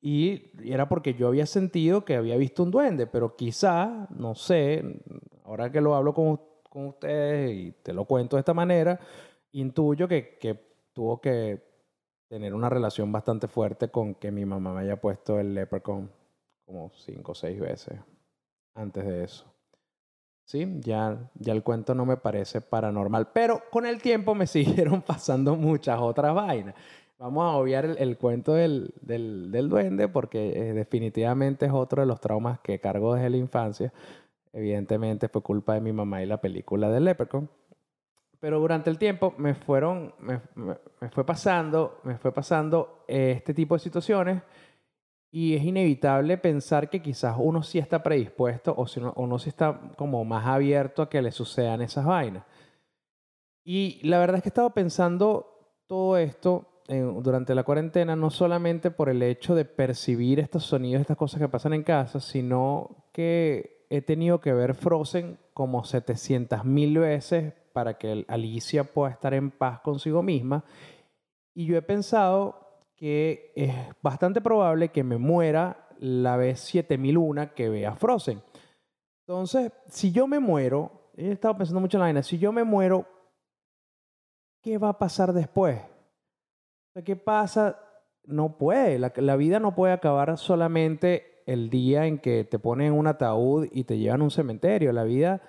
Y 0.00 0.52
era 0.64 0.88
porque 0.88 1.12
yo 1.12 1.28
había 1.28 1.44
sentido 1.44 2.06
que 2.06 2.16
había 2.16 2.38
visto 2.38 2.62
un 2.62 2.70
duende, 2.70 3.06
pero 3.06 3.36
quizá, 3.36 4.08
no 4.08 4.34
sé, 4.34 5.02
ahora 5.44 5.70
que 5.70 5.82
lo 5.82 5.94
hablo 5.94 6.14
con 6.14 6.40
con 6.70 6.86
ustedes 6.86 7.52
y 7.52 7.72
te 7.82 7.92
lo 7.92 8.06
cuento 8.06 8.36
de 8.36 8.40
esta 8.40 8.54
manera, 8.54 8.98
intuyo 9.52 10.08
que, 10.08 10.38
que 10.38 10.58
tuvo 10.94 11.20
que 11.20 11.62
tener 12.28 12.54
una 12.54 12.70
relación 12.70 13.12
bastante 13.12 13.48
fuerte 13.48 13.90
con 13.90 14.14
que 14.14 14.30
mi 14.30 14.46
mamá 14.46 14.72
me 14.72 14.80
haya 14.80 15.00
puesto 15.00 15.38
el 15.38 15.52
leprechaun 15.52 16.10
como 16.64 16.90
cinco 16.94 17.32
o 17.32 17.34
seis 17.34 17.60
veces 17.60 17.98
antes 18.74 19.04
de 19.04 19.24
eso. 19.24 19.44
Sí, 20.44 20.80
ya, 20.80 21.30
ya 21.34 21.52
el 21.52 21.62
cuento 21.62 21.94
no 21.94 22.06
me 22.06 22.16
parece 22.16 22.60
paranormal, 22.60 23.28
pero 23.32 23.62
con 23.70 23.86
el 23.86 24.00
tiempo 24.00 24.34
me 24.34 24.46
siguieron 24.48 25.02
pasando 25.02 25.56
muchas 25.56 26.00
otras 26.00 26.34
vainas. 26.34 26.74
Vamos 27.18 27.44
a 27.44 27.56
obviar 27.56 27.84
el, 27.84 28.16
cuento 28.16 28.54
del, 28.54 28.94
del, 29.02 29.50
del, 29.50 29.68
duende 29.68 30.08
porque 30.08 30.52
eh, 30.56 30.72
definitivamente 30.72 31.66
es 31.66 31.72
otro 31.72 32.00
de 32.00 32.06
los 32.06 32.18
traumas 32.18 32.60
que 32.60 32.80
cargo 32.80 33.14
desde 33.14 33.28
la 33.28 33.36
infancia. 33.36 33.92
Evidentemente 34.52 35.28
fue 35.28 35.42
culpa 35.42 35.74
de 35.74 35.80
mi 35.80 35.92
mamá 35.92 36.22
y 36.22 36.26
la 36.26 36.40
película 36.40 36.88
de 36.90 37.00
Leprechaun. 37.00 37.48
Pero 38.40 38.58
durante 38.58 38.88
el 38.88 38.98
tiempo 38.98 39.34
me 39.36 39.54
fueron, 39.54 40.14
me, 40.18 40.40
fue 41.10 41.24
pasando, 41.24 42.00
me 42.04 42.16
fue 42.16 42.32
pasando 42.32 43.04
este 43.06 43.52
tipo 43.52 43.74
de 43.74 43.80
situaciones 43.80 44.42
y 45.30 45.54
es 45.54 45.62
inevitable 45.62 46.38
pensar 46.38 46.88
que 46.88 47.02
quizás 47.02 47.36
uno 47.38 47.62
sí 47.62 47.78
está 47.78 48.02
predispuesto 48.02 48.74
o, 48.76 48.86
si 48.86 48.98
no, 48.98 49.10
o 49.10 49.26
no 49.26 49.38
sí 49.38 49.50
está 49.50 49.92
como 49.96 50.24
más 50.24 50.46
abierto 50.46 51.02
a 51.02 51.10
que 51.10 51.20
le 51.20 51.32
sucedan 51.32 51.82
esas 51.82 52.06
vainas. 52.06 52.44
Y 53.62 54.00
la 54.08 54.18
verdad 54.18 54.36
es 54.36 54.42
que 54.42 54.48
he 54.48 54.50
estado 54.50 54.70
pensando 54.70 55.82
todo 55.86 56.16
esto 56.16 56.66
durante 56.88 57.54
la 57.54 57.62
cuarentena, 57.62 58.16
no 58.16 58.30
solamente 58.30 58.90
por 58.90 59.10
el 59.10 59.22
hecho 59.22 59.54
de 59.54 59.64
percibir 59.64 60.40
estos 60.40 60.64
sonidos, 60.64 61.02
estas 61.02 61.16
cosas 61.16 61.40
que 61.40 61.48
pasan 61.48 61.74
en 61.74 61.84
casa, 61.84 62.18
sino 62.18 63.06
que 63.12 63.79
he 63.90 64.00
tenido 64.00 64.40
que 64.40 64.54
ver 64.54 64.74
Frozen 64.74 65.38
como 65.52 65.84
700 65.84 66.64
mil 66.64 66.98
veces 66.98 67.52
para 67.72 67.98
que 67.98 68.24
Alicia 68.28 68.84
pueda 68.84 69.10
estar 69.10 69.34
en 69.34 69.50
paz 69.50 69.80
consigo 69.80 70.22
misma. 70.22 70.64
Y 71.54 71.66
yo 71.66 71.76
he 71.76 71.82
pensado 71.82 72.78
que 72.96 73.52
es 73.56 73.74
bastante 74.00 74.40
probable 74.40 74.90
que 74.90 75.02
me 75.02 75.18
muera 75.18 75.88
la 75.98 76.36
vez 76.36 76.60
7001 76.60 77.54
que 77.54 77.68
vea 77.68 77.96
Frozen. 77.96 78.40
Entonces, 79.26 79.72
si 79.88 80.12
yo 80.12 80.28
me 80.28 80.38
muero, 80.38 81.10
he 81.16 81.32
estado 81.32 81.56
pensando 81.56 81.80
mucho 81.80 81.96
en 81.96 82.00
la 82.00 82.06
vaina, 82.06 82.22
si 82.22 82.38
yo 82.38 82.52
me 82.52 82.62
muero, 82.62 83.06
¿qué 84.62 84.78
va 84.78 84.90
a 84.90 84.98
pasar 84.98 85.32
después? 85.32 85.80
¿Qué 87.04 87.16
pasa? 87.16 87.78
No 88.24 88.56
puede, 88.56 88.98
la, 88.98 89.12
la 89.16 89.36
vida 89.36 89.58
no 89.58 89.74
puede 89.74 89.92
acabar 89.92 90.36
solamente 90.38 91.29
el 91.50 91.68
día 91.68 92.06
en 92.06 92.18
que 92.18 92.44
te 92.44 92.60
ponen 92.60 92.88
en 92.88 92.92
un 92.92 93.08
ataúd 93.08 93.66
y 93.72 93.82
te 93.82 93.98
llevan 93.98 94.20
a 94.20 94.24
un 94.24 94.30
cementerio. 94.30 94.92
La 94.92 95.02
vida, 95.02 95.42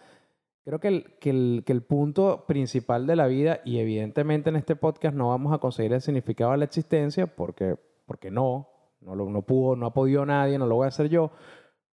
creo 0.66 0.80
que 0.80 0.88
el, 0.88 1.20
que 1.20 1.30
el, 1.30 1.64
que 1.64 1.72
el 1.74 1.84
punto 1.84 2.46
principal 2.48 3.06
de 3.06 3.16
la 3.16 3.28
vida, 3.28 3.62
y 3.66 3.78
evidentemente 3.78 4.50
en 4.50 4.56
este 4.56 4.76
podcast 4.76 5.16
no 5.16 5.30
vamos 5.30 5.54
a 5.54 5.60
conseguir 5.60 5.94
el 5.94 6.02
significado 6.02 6.54
de 6.54 6.58
la 6.58 6.66
existencia, 6.66 7.28
porque, 7.28 7.76
porque 8.08 8.32
no, 8.32 8.68
no, 9.00 9.14
lo, 9.14 9.30
no 9.30 9.44
pudo, 9.44 9.76
no 9.76 9.86
ha 9.86 9.94
podido 9.94 10.26
nadie, 10.26 10.58
no 10.58 10.66
lo 10.66 10.78
voy 10.78 10.86
a 10.86 10.88
hacer 10.88 11.08
yo, 11.08 11.30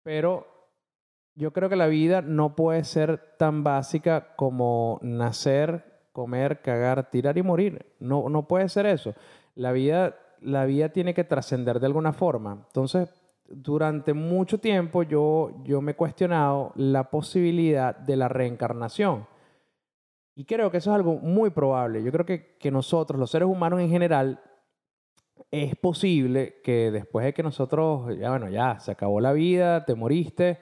pero 0.03 0.47
yo 1.35 1.51
creo 1.51 1.67
que 1.67 1.75
la 1.75 1.87
vida 1.87 2.21
no 2.21 2.55
puede 2.55 2.85
ser 2.85 3.35
tan 3.37 3.65
básica 3.65 4.35
como 4.37 4.99
nacer, 5.01 5.83
comer, 6.13 6.61
cagar, 6.61 7.11
tirar 7.11 7.37
y 7.37 7.43
morir. 7.43 7.85
No, 7.99 8.29
no 8.29 8.47
puede 8.47 8.69
ser 8.69 8.85
eso. 8.85 9.15
La 9.53 9.73
vida, 9.73 10.15
la 10.39 10.63
vida 10.63 10.89
tiene 10.89 11.13
que 11.13 11.25
trascender 11.25 11.81
de 11.81 11.87
alguna 11.87 12.13
forma. 12.13 12.63
Entonces, 12.67 13.26
durante 13.49 14.13
mucho 14.13 14.59
tiempo 14.59 15.03
yo, 15.03 15.51
yo 15.63 15.81
me 15.81 15.91
he 15.91 15.95
cuestionado 15.95 16.73
la 16.75 17.09
posibilidad 17.09 17.95
de 17.95 18.15
la 18.15 18.27
reencarnación. 18.27 19.27
Y 20.35 20.45
creo 20.45 20.69
que 20.69 20.77
eso 20.77 20.91
es 20.91 20.95
algo 20.95 21.15
muy 21.15 21.49
probable. 21.49 22.03
Yo 22.03 22.11
creo 22.11 22.25
que, 22.25 22.57
que 22.57 22.69
nosotros, 22.69 23.19
los 23.19 23.31
seres 23.31 23.47
humanos 23.47 23.79
en 23.79 23.89
general, 23.89 24.39
es 25.51 25.75
posible 25.75 26.61
que 26.63 26.91
después 26.91 27.25
de 27.25 27.33
que 27.33 27.43
nosotros, 27.43 28.15
ya 28.17 28.29
bueno, 28.29 28.49
ya 28.49 28.79
se 28.79 28.91
acabó 28.91 29.21
la 29.21 29.33
vida, 29.33 29.85
te 29.85 29.95
moriste, 29.95 30.59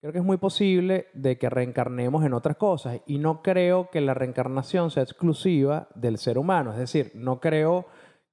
creo 0.00 0.12
que 0.12 0.18
es 0.18 0.24
muy 0.24 0.36
posible 0.36 1.08
de 1.14 1.38
que 1.38 1.50
reencarnemos 1.50 2.24
en 2.24 2.34
otras 2.34 2.56
cosas. 2.56 3.00
Y 3.06 3.18
no 3.18 3.42
creo 3.42 3.90
que 3.90 4.00
la 4.00 4.14
reencarnación 4.14 4.90
sea 4.90 5.02
exclusiva 5.02 5.88
del 5.94 6.18
ser 6.18 6.38
humano. 6.38 6.72
Es 6.72 6.78
decir, 6.78 7.10
no 7.14 7.40
creo 7.40 7.86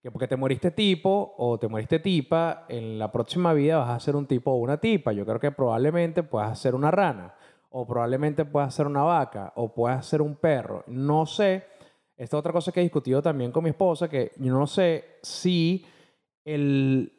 que 0.05 0.11
porque 0.11 0.27
te 0.27 0.35
moriste 0.35 0.69
tipo 0.69 1.33
o 1.35 1.57
te 1.57 1.67
moriste 1.67 1.97
tipa, 1.97 2.67
en 2.69 2.99
la 2.99 3.11
próxima 3.11 3.53
vida 3.53 3.77
vas 3.77 3.89
a 3.89 3.99
ser 3.99 4.15
un 4.15 4.27
tipo 4.27 4.51
o 4.51 4.57
una 4.57 4.79
tipa. 4.79 5.11
Yo 5.13 5.25
creo 5.25 5.39
que 5.39 5.49
probablemente 5.49 6.21
puedas 6.21 6.59
ser 6.59 6.75
una 6.75 6.91
rana 6.91 7.33
o 7.71 7.87
probablemente 7.87 8.45
pueda 8.45 8.69
ser 8.69 8.85
una 8.85 9.01
vaca, 9.01 9.51
o 9.55 9.73
pueda 9.73 9.99
ser 10.03 10.21
un 10.21 10.35
perro. 10.35 10.83
No 10.85 11.25
sé. 11.25 11.63
Esta 12.15 12.37
otra 12.37 12.53
cosa 12.53 12.71
que 12.71 12.81
he 12.81 12.83
discutido 12.83 13.19
también 13.19 13.51
con 13.51 13.63
mi 13.63 13.71
esposa, 13.71 14.07
que 14.07 14.31
yo 14.37 14.53
no 14.53 14.67
sé 14.67 15.17
si 15.23 15.83
el, 16.43 17.11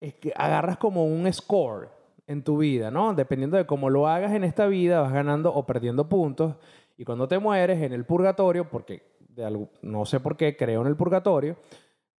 es 0.00 0.14
que 0.14 0.32
agarras 0.36 0.76
como 0.76 1.04
un 1.04 1.30
score 1.32 1.88
en 2.28 2.44
tu 2.44 2.58
vida, 2.58 2.92
¿no? 2.92 3.12
Dependiendo 3.12 3.56
de 3.56 3.66
cómo 3.66 3.90
lo 3.90 4.06
hagas 4.06 4.34
en 4.34 4.44
esta 4.44 4.68
vida, 4.68 5.00
vas 5.00 5.12
ganando 5.12 5.52
o 5.52 5.66
perdiendo 5.66 6.08
puntos. 6.08 6.54
Y 6.96 7.04
cuando 7.04 7.26
te 7.26 7.40
mueres 7.40 7.82
en 7.82 7.92
el 7.92 8.04
purgatorio, 8.04 8.70
porque 8.70 9.02
de 9.30 9.44
algo, 9.44 9.70
no 9.82 10.06
sé 10.06 10.20
por 10.20 10.36
qué 10.36 10.56
creo 10.56 10.82
en 10.82 10.86
el 10.86 10.96
purgatorio, 10.96 11.56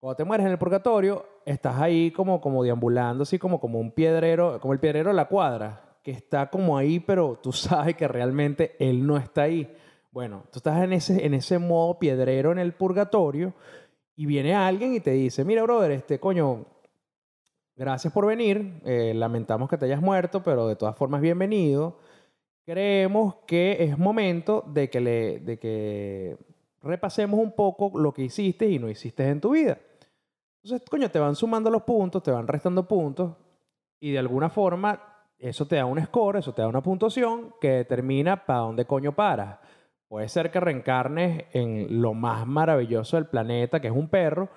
cuando 0.00 0.16
te 0.16 0.24
mueres 0.24 0.46
en 0.46 0.52
el 0.52 0.58
purgatorio, 0.58 1.26
estás 1.44 1.80
ahí 1.80 2.12
como, 2.12 2.40
como 2.40 2.62
deambulando, 2.62 3.24
así 3.24 3.38
como, 3.38 3.58
como 3.58 3.80
un 3.80 3.90
piedrero, 3.90 4.60
como 4.60 4.72
el 4.72 4.80
piedrero 4.80 5.10
de 5.10 5.16
la 5.16 5.26
cuadra, 5.26 5.98
que 6.04 6.12
está 6.12 6.50
como 6.50 6.78
ahí, 6.78 7.00
pero 7.00 7.38
tú 7.42 7.52
sabes 7.52 7.96
que 7.96 8.06
realmente 8.06 8.76
él 8.78 9.06
no 9.06 9.16
está 9.16 9.42
ahí. 9.42 9.70
Bueno, 10.10 10.44
tú 10.52 10.58
estás 10.58 10.82
en 10.82 10.92
ese, 10.92 11.26
en 11.26 11.34
ese 11.34 11.58
modo 11.58 11.98
piedrero 11.98 12.52
en 12.52 12.58
el 12.58 12.72
purgatorio 12.72 13.54
y 14.16 14.26
viene 14.26 14.54
alguien 14.54 14.94
y 14.94 15.00
te 15.00 15.10
dice, 15.12 15.44
mira, 15.44 15.62
brother, 15.62 15.90
este 15.90 16.18
coño, 16.18 16.64
gracias 17.76 18.12
por 18.12 18.26
venir, 18.26 18.80
eh, 18.84 19.12
lamentamos 19.14 19.68
que 19.68 19.76
te 19.76 19.84
hayas 19.86 20.00
muerto, 20.00 20.42
pero 20.42 20.66
de 20.68 20.76
todas 20.76 20.96
formas 20.96 21.20
bienvenido. 21.20 21.98
Creemos 22.64 23.36
que 23.46 23.76
es 23.80 23.98
momento 23.98 24.64
de 24.66 24.90
que, 24.90 25.00
le, 25.00 25.40
de 25.40 25.58
que 25.58 26.36
repasemos 26.82 27.38
un 27.40 27.52
poco 27.52 27.98
lo 27.98 28.12
que 28.12 28.22
hiciste 28.22 28.68
y 28.68 28.78
no 28.78 28.88
hiciste 28.88 29.28
en 29.28 29.40
tu 29.40 29.50
vida. 29.50 29.78
Entonces, 30.62 30.88
coño, 30.88 31.10
te 31.10 31.18
van 31.18 31.36
sumando 31.36 31.70
los 31.70 31.82
puntos, 31.82 32.22
te 32.22 32.30
van 32.30 32.46
restando 32.46 32.86
puntos 32.86 33.36
y 34.00 34.12
de 34.12 34.18
alguna 34.18 34.50
forma 34.50 35.00
eso 35.38 35.66
te 35.66 35.76
da 35.76 35.84
un 35.84 36.04
score, 36.04 36.38
eso 36.38 36.52
te 36.52 36.62
da 36.62 36.68
una 36.68 36.82
puntuación 36.82 37.54
que 37.60 37.70
determina 37.70 38.44
para 38.44 38.60
dónde 38.60 38.84
coño 38.84 39.12
paras. 39.12 39.58
Puede 40.08 40.28
ser 40.28 40.50
que 40.50 40.58
reencarnes 40.58 41.44
en 41.52 42.00
lo 42.00 42.14
más 42.14 42.46
maravilloso 42.46 43.16
del 43.16 43.26
planeta, 43.26 43.80
que 43.80 43.88
es 43.88 43.94
un 43.94 44.08
perro, 44.08 44.48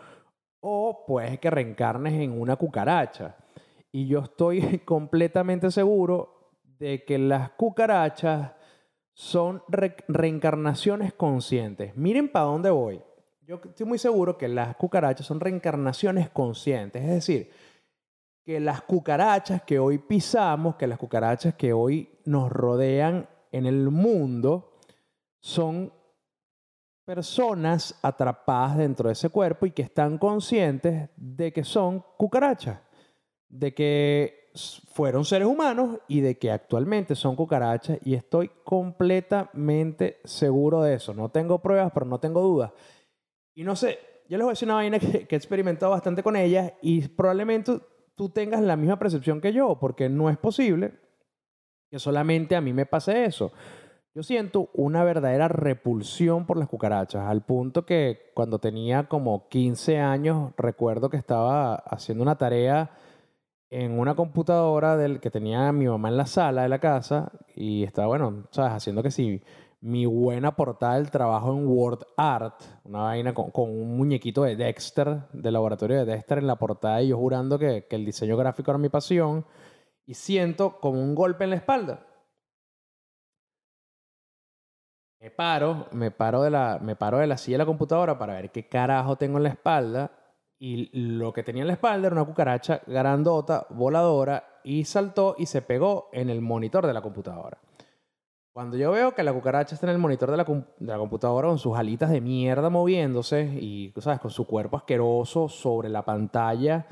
o 0.62 1.06
puede 1.06 1.40
que 1.40 1.50
reencarnes 1.50 2.14
en 2.14 2.40
una 2.40 2.56
cucaracha. 2.56 3.36
Y 3.92 4.08
yo 4.08 4.20
estoy 4.20 4.80
completamente 4.86 5.70
seguro 5.70 6.52
de 6.80 7.04
que 7.04 7.20
las 7.20 7.52
cucarachas 7.52 8.54
son 9.14 9.64
reencarnaciones 9.68 11.14
conscientes. 11.14 11.96
Miren 11.96 12.30
para 12.30 12.46
dónde 12.46 12.70
voy. 12.70 13.02
Yo 13.42 13.60
estoy 13.64 13.86
muy 13.86 13.98
seguro 13.98 14.38
que 14.38 14.48
las 14.48 14.76
cucarachas 14.76 15.26
son 15.26 15.40
reencarnaciones 15.40 16.30
conscientes. 16.30 17.04
Es 17.04 17.10
decir, 17.10 17.52
que 18.44 18.60
las 18.60 18.82
cucarachas 18.82 19.64
que 19.64 19.80
hoy 19.80 19.98
pisamos, 19.98 20.76
que 20.76 20.88
las 20.88 20.98
cucarachas 20.98 21.56
que 21.56 21.74
hoy 21.74 22.10
nos 22.26 22.52
rodean 22.52 23.28
en 23.52 23.66
el 23.66 23.90
mundo, 23.90 24.78
son 25.40 25.92
personas 27.04 28.00
atrapadas 28.02 28.78
dentro 28.78 29.10
de 29.10 29.14
ese 29.14 29.30
cuerpo 29.30 29.66
y 29.66 29.72
que 29.72 29.82
están 29.82 30.18
conscientes 30.18 31.10
de 31.18 31.52
que 31.52 31.64
son 31.64 32.06
cucarachas, 32.18 32.80
de 33.50 33.74
que 33.74 34.41
fueron 34.94 35.26
seres 35.26 35.48
humanos 35.48 36.00
y 36.08 36.22
de 36.22 36.38
que 36.38 36.52
actualmente 36.52 37.16
son 37.16 37.36
cucarachas 37.36 38.00
y 38.04 38.16
estoy 38.16 38.52
completamente 38.64 40.20
seguro 40.24 40.82
de 40.82 40.96
eso. 40.96 41.14
No 41.14 41.30
tengo 41.30 41.60
pruebas, 41.60 41.92
pero 41.94 42.06
no 42.06 42.20
tengo 42.20 42.42
dudas. 42.42 42.72
Y 43.54 43.64
no 43.64 43.76
sé, 43.76 44.00
yo 44.30 44.38
les 44.38 44.46
voy 44.46 44.52
a 44.52 44.54
decir 44.54 44.68
una 44.68 44.76
vaina 44.76 45.00
que, 45.00 45.28
que 45.28 45.36
he 45.36 45.38
experimentado 45.38 45.92
bastante 45.92 46.24
con 46.24 46.36
ellas 46.36 46.74
y 46.82 47.08
probablemente 47.08 47.80
tú 48.16 48.30
tengas 48.30 48.62
la 48.62 48.76
misma 48.76 49.00
percepción 49.00 49.42
que 49.42 49.54
yo, 49.54 49.78
porque 49.80 50.10
no 50.10 50.30
es 50.30 50.38
posible 50.38 50.94
que 51.90 52.00
solamente 52.00 52.56
a 52.56 52.62
mí 52.62 52.72
me 52.72 52.86
pase 52.86 53.26
eso. 53.26 53.52
Yo 54.14 54.24
siento 54.24 54.70
una 54.74 55.06
verdadera 55.06 55.48
repulsión 55.48 56.46
por 56.46 56.58
las 56.58 56.68
cucarachas, 56.68 57.28
al 57.28 57.46
punto 57.46 57.86
que 57.86 58.32
cuando 58.34 58.60
tenía 58.60 59.08
como 59.08 59.48
15 59.48 60.00
años, 60.00 60.52
recuerdo 60.58 61.10
que 61.10 61.16
estaba 61.16 61.76
haciendo 61.76 62.22
una 62.22 62.38
tarea 62.38 62.92
en 63.72 63.98
una 63.98 64.16
computadora 64.16 64.98
del 64.98 65.22
que 65.22 65.32
tenía 65.32 65.72
mi 65.72 65.88
mamá 65.88 66.10
en 66.10 66.18
la 66.18 66.26
sala 66.26 66.64
de 66.64 66.70
la 66.70 66.80
casa 66.80 67.32
y 67.56 67.84
estaba, 67.84 68.10
bueno, 68.10 68.48
sabes, 68.52 68.74
haciendo 68.74 69.02
que 69.02 69.12
sí 69.12 69.42
mi 69.80 70.06
buena 70.06 70.56
portada 70.56 71.04
trabajo 71.06 71.54
en 71.54 71.68
Word 71.68 72.06
Art, 72.18 72.62
una 72.84 73.04
vaina 73.04 73.34
con, 73.34 73.50
un 73.56 73.98
muñequito 73.98 74.44
de 74.44 74.56
Dexter, 74.58 75.22
del 75.34 75.54
laboratorio 75.54 75.98
de 76.00 76.06
Dexter 76.06 76.38
en 76.38 76.48
la 76.48 76.58
portada 76.58 77.02
y 77.02 77.08
yo 77.08 77.18
jurando 77.18 77.58
que, 77.58 77.88
el 77.90 78.06
diseño 78.06 78.38
gráfico 78.38 78.72
era 78.72 78.78
mi 78.78 78.90
pasión 78.90 79.46
y 80.06 80.14
siento 80.14 80.80
como 80.80 81.02
un 81.02 81.16
golpe 81.16 81.46
en 81.46 81.52
la 81.52 81.56
espalda. 81.56 82.06
Me 85.20 85.32
paro, 85.32 85.88
me 85.92 86.12
paro, 86.12 86.42
de 86.44 86.50
la, 86.50 86.80
me 86.82 86.96
paro 86.96 87.20
de 87.20 87.28
la 87.28 87.38
silla 87.38 87.56
de 87.56 87.60
la 87.60 87.66
computadora 87.66 88.18
para 88.18 88.34
ver 88.34 88.52
qué 88.52 88.68
carajo 88.68 89.16
tengo 89.16 89.38
en 89.38 89.44
la 89.44 89.50
espalda 89.50 90.12
y 90.64 90.92
lo 90.94 91.34
que 91.34 91.42
tenía 91.42 91.64
en 91.64 91.68
la 91.68 91.74
espalda 91.74 92.06
era 92.06 92.16
una 92.16 92.26
cucaracha 92.26 92.82
grandota, 92.86 93.66
voladora 93.72 94.60
y 94.64 94.86
saltó 94.86 95.34
y 95.40 95.48
se 95.48 95.64
pegó 95.64 96.10
en 96.14 96.30
el 96.30 96.40
monitor 96.40 96.86
de 96.86 96.94
la 96.94 97.02
computadora. 97.02 97.58
Cuando 98.54 98.78
yo 98.78 98.92
veo 98.92 99.16
que 99.16 99.24
la 99.24 99.34
cucaracha 99.34 99.74
está 99.74 99.88
en 99.88 99.94
el 99.94 99.98
monitor 99.98 100.30
de 100.30 100.38
la, 100.38 100.44
de 100.44 100.64
la, 100.86 101.00
computadora 101.00 101.48
con 101.48 101.58
sus 101.58 101.76
alitas 101.76 102.12
de 102.12 102.22
mierda 102.22 102.70
moviéndose 102.70 103.42
y, 103.60 103.92
¿sabes? 103.98 104.20
Con 104.20 104.30
su 104.30 104.46
cuerpo 104.46 104.78
asqueroso 104.78 105.50
sobre 105.50 105.90
la 105.90 106.06
pantalla 106.06 106.86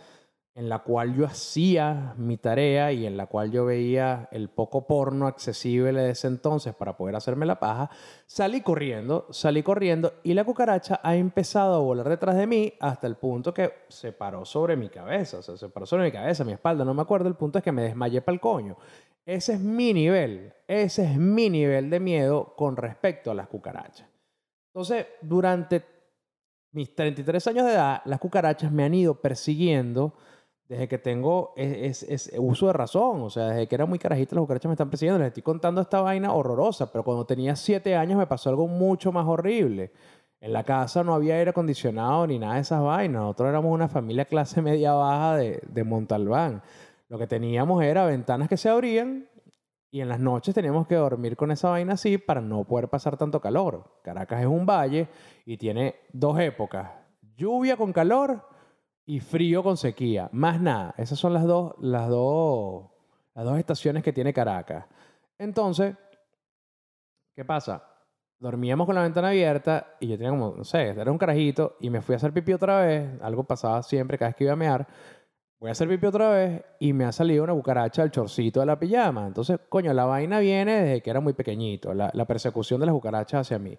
en 0.56 0.68
la 0.68 0.80
cual 0.80 1.16
yo 1.16 1.26
hacía 1.26 2.14
mi 2.18 2.38
tarea 2.38 2.92
y 2.92 3.06
en 3.06 3.16
la 3.16 3.28
cual 3.28 3.52
yo 3.52 3.66
veía 3.66 4.28
el 4.32 4.50
poco 4.50 4.88
porno 4.88 5.28
accesible 5.28 6.02
de 6.02 6.12
ese 6.12 6.28
entonces 6.28 6.74
para 6.74 6.98
poder 6.98 7.16
hacerme 7.16 7.46
la 7.46 7.60
paja, 7.60 7.90
salí 8.26 8.62
corriendo, 8.62 9.28
salí 9.30 9.64
corriendo 9.64 10.14
y 10.24 10.34
la 10.34 10.44
cucaracha 10.44 11.00
ha 11.04 11.16
empezado 11.16 11.76
a 11.76 11.80
volar 11.80 12.10
detrás 12.10 12.36
de 12.36 12.48
mí 12.48 12.74
hasta 12.80 13.08
el 13.08 13.16
punto 13.16 13.54
que 13.54 13.72
se 13.88 14.12
paró 14.12 14.44
sobre 14.44 14.76
mi 14.76 14.90
cabeza, 14.90 15.38
o 15.38 15.42
sea, 15.42 15.56
se 15.56 15.70
paró 15.70 15.86
sobre 15.86 16.06
mi 16.06 16.12
cabeza, 16.12 16.44
mi 16.44 16.54
espalda, 16.54 16.84
no 16.84 16.94
me 16.94 17.04
acuerdo, 17.04 17.30
el 17.30 17.36
punto 17.36 17.60
es 17.60 17.64
que 17.64 17.72
me 17.72 17.84
desmayé 17.84 18.22
para 18.22 18.34
el 18.34 18.42
coño. 18.42 18.78
Ese 19.26 19.54
es 19.54 19.60
mi 19.60 19.94
nivel, 19.94 20.54
ese 20.68 21.06
es 21.06 21.18
mi 21.18 21.50
nivel 21.50 21.90
de 21.90 22.00
miedo 22.00 22.56
con 22.56 22.76
respecto 22.76 23.32
a 23.32 23.36
las 23.36 23.48
cucarachas. 23.48 24.08
Entonces, 24.74 25.06
durante 25.22 25.86
mis 26.72 26.94
33 26.96 27.48
años 27.48 27.66
de 27.66 27.74
edad, 27.74 28.02
las 28.06 28.20
cucarachas 28.20 28.72
me 28.72 28.84
han 28.84 28.94
ido 28.94 29.22
persiguiendo 29.22 30.16
desde 30.70 30.88
que 30.88 31.00
tengo 31.00 31.52
es, 31.58 32.32
uso 32.38 32.68
de 32.68 32.74
razón. 32.74 33.24
O 33.24 33.30
sea, 33.32 33.48
desde 33.48 33.68
que 33.68 33.76
era 33.76 33.88
muy 33.88 33.98
carajita, 33.98 34.36
las 34.36 34.44
cucarachas 34.44 34.70
me 34.70 34.74
están 34.74 34.90
persiguiendo. 34.90 35.20
Les 35.20 35.30
estoy 35.30 35.42
contando 35.42 35.82
esta 35.82 36.00
vaina 36.02 36.32
horrorosa, 36.32 36.92
pero 36.92 37.04
cuando 37.04 37.26
tenía 37.26 37.56
7 37.56 37.96
años 37.96 38.20
me 38.20 38.28
pasó 38.28 38.52
algo 38.52 38.68
mucho 38.68 39.12
más 39.12 39.26
horrible. 39.26 39.92
En 40.40 40.54
la 40.54 40.64
casa 40.64 41.04
no 41.04 41.16
había 41.16 41.36
aire 41.36 41.50
acondicionado 41.50 42.26
ni 42.28 42.38
nada 42.38 42.56
de 42.56 42.62
esas 42.62 42.84
vainas. 42.84 43.24
Nosotros 43.24 43.50
éramos 43.50 43.74
una 43.74 43.90
familia 43.90 44.26
clase 44.26 44.62
media 44.62 44.94
baja 44.94 45.36
de, 45.38 45.60
de 45.68 45.84
Montalbán. 45.84 46.62
Lo 47.10 47.18
que 47.18 47.26
teníamos 47.26 47.84
era 47.84 48.06
ventanas 48.06 48.48
que 48.48 48.56
se 48.56 48.70
abrían 48.70 49.28
y 49.90 50.02
en 50.02 50.08
las 50.08 50.20
noches 50.20 50.54
teníamos 50.54 50.86
que 50.86 50.94
dormir 50.94 51.36
con 51.36 51.50
esa 51.50 51.70
vaina 51.70 51.94
así 51.94 52.20
para 52.20 52.42
no 52.42 52.64
poder 52.64 52.90
pasar 52.90 53.18
tanto 53.18 53.42
calor. 53.42 54.00
Caracas 54.04 54.42
es 54.42 54.48
un 54.48 54.68
valle 54.68 55.08
y 55.46 55.58
tiene 55.58 55.96
dos 56.14 56.40
épocas, 56.40 56.92
lluvia 57.36 57.76
con 57.76 57.92
calor 57.92 58.44
y 59.10 59.22
frío 59.22 59.64
con 59.64 59.76
sequía. 59.76 60.30
Más 60.32 60.62
nada, 60.62 60.94
esas 60.96 61.18
son 61.18 61.34
las 61.34 61.44
dos, 61.44 61.74
las 61.80 62.08
dos, 62.10 62.92
las 63.34 63.44
dos 63.44 63.58
estaciones 63.58 64.04
que 64.04 64.14
tiene 64.14 64.32
Caracas. 64.32 64.86
Entonces, 65.40 65.96
¿qué 67.36 67.44
pasa? 67.44 67.84
Dormíamos 68.38 68.86
con 68.86 68.94
la 68.94 69.02
ventana 69.02 69.30
abierta 69.30 69.96
y 70.00 70.10
yo 70.10 70.16
tenía 70.16 70.30
como, 70.30 70.54
no 70.56 70.64
sé, 70.64 70.90
era 70.90 71.12
un 71.12 71.18
carajito 71.18 71.76
y 71.80 71.90
me 71.90 72.02
fui 72.02 72.14
a 72.14 72.18
hacer 72.18 72.32
pipí 72.32 72.54
otra 72.54 72.82
vez. 72.82 73.10
Algo 73.24 73.44
pasaba 73.46 73.82
siempre 73.82 74.16
cada 74.16 74.30
vez 74.30 74.36
que 74.36 74.44
iba 74.44 74.54
a 74.54 74.56
mear 74.56 74.88
voy 75.60 75.70
a 75.70 75.72
hacer 75.72 75.90
pipí 75.90 76.06
otra 76.06 76.30
vez 76.30 76.64
y 76.80 76.94
me 76.94 77.06
ha 77.06 77.12
salido 77.12 77.44
una 77.44 77.54
cucaracha 77.54 78.04
al 78.04 78.12
chorcito 78.12 78.60
de 78.60 78.68
la 78.68 78.78
pijama. 78.78 79.26
Entonces, 79.26 79.60
coño, 79.70 79.92
la 79.92 80.06
vaina 80.06 80.40
viene 80.40 80.84
desde 80.84 81.02
que 81.02 81.10
era 81.10 81.20
muy 81.20 81.34
pequeñito, 81.34 81.96
la, 81.96 82.12
persecución 82.26 82.80
de 82.80 82.86
las 82.86 82.94
cucarachas 82.94 83.42
hacia 83.42 83.58
mí. 83.58 83.76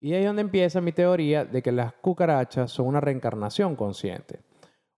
Y 0.00 0.12
ahí 0.14 0.22
es 0.22 0.26
donde 0.26 0.42
empieza 0.42 0.80
mi 0.80 0.90
teoría 0.90 1.44
de 1.44 1.62
que 1.62 1.70
las 1.70 1.94
cucarachas 1.94 2.72
son 2.72 2.88
una 2.88 3.00
reencarnación 3.00 3.76
consciente. 3.76 4.40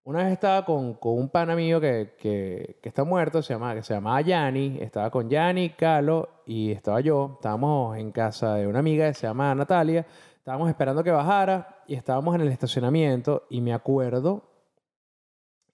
Una 0.06 0.22
vez 0.22 0.34
estaba 0.34 0.64
con, 0.64 0.94
con 0.94 1.18
un 1.18 1.28
pana 1.30 1.56
mío 1.56 1.80
que, 1.80 2.14
que, 2.16 2.78
que, 2.80 2.88
está 2.88 3.02
muerto, 3.02 3.42
se 3.42 3.52
llama, 3.54 3.74
que 3.74 3.82
se 3.82 3.92
llamaba 3.92 4.20
Yanni. 4.20 4.78
Estaba 4.80 5.10
con 5.10 5.28
Yanni, 5.28 5.70
Carlos 5.70 6.28
y 6.46 6.70
estaba 6.70 7.00
yo. 7.00 7.32
Estábamos 7.34 7.98
en 7.98 8.12
casa 8.12 8.54
de 8.54 8.68
una 8.68 8.78
amiga 8.78 9.08
que 9.08 9.14
se 9.14 9.26
llama 9.26 9.52
Natalia. 9.52 10.06
Estábamos 10.36 10.68
esperando 10.68 11.02
que 11.02 11.10
bajara 11.10 11.82
y 11.88 11.96
estábamos 11.96 12.36
en 12.36 12.42
el 12.42 12.48
estacionamiento. 12.52 13.48
Y 13.50 13.60
me 13.60 13.74
acuerdo 13.74 14.44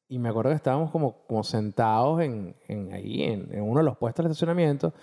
y 0.08 0.18
me 0.18 0.30
acuerdo 0.30 0.48
que 0.48 0.56
estábamos 0.56 0.90
como, 0.90 1.26
como 1.26 1.42
sentados 1.42 2.22
en, 2.22 2.56
en 2.68 2.90
ahí, 2.94 3.24
en, 3.24 3.52
en, 3.52 3.62
uno 3.62 3.80
de 3.80 3.84
los 3.84 3.98
puestos 3.98 4.22
del 4.24 4.32
estacionamiento, 4.32 4.94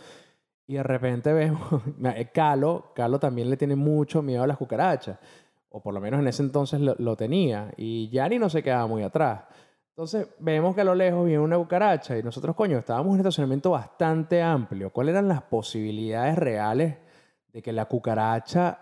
y 0.66 0.76
de 0.76 0.84
repente 0.84 1.34
vemos, 1.34 1.62
Calo, 2.34 2.92
Calo 2.96 3.20
también 3.20 3.50
le 3.50 3.58
tiene 3.58 3.76
mucho 3.76 4.24
miedo 4.24 4.42
a 4.44 4.48
las 4.48 4.58
cucarachas, 4.58 5.20
o 5.70 5.82
por 5.82 5.94
lo 5.94 6.02
menos 6.02 6.20
en 6.20 6.28
ese 6.28 6.44
entonces 6.44 6.80
lo, 6.80 6.96
lo 6.98 7.16
tenía, 7.16 7.72
y 7.78 8.10
Yanni 8.10 8.40
no 8.40 8.50
se 8.50 8.64
quedaba 8.64 8.88
muy 8.88 9.04
atrás. 9.04 9.44
Entonces 10.00 10.30
vemos 10.40 10.76
que 10.76 10.80
a 10.80 10.86
lo 10.86 10.96
lejos 10.96 11.26
viene 11.26 11.44
una 11.44 11.58
cucaracha 11.58 12.18
y 12.18 12.24
nosotros, 12.24 12.56
coño, 12.56 12.78
estábamos 12.78 13.08
en 13.08 13.14
un 13.16 13.20
estacionamiento 13.20 13.72
bastante 13.72 14.42
amplio. 14.42 14.92
¿Cuáles 14.92 15.12
eran 15.12 15.28
las 15.28 15.42
posibilidades 15.42 16.38
reales 16.38 16.96
de 17.52 17.62
que 17.62 17.74
la 17.74 17.84
cucaracha 17.84 18.80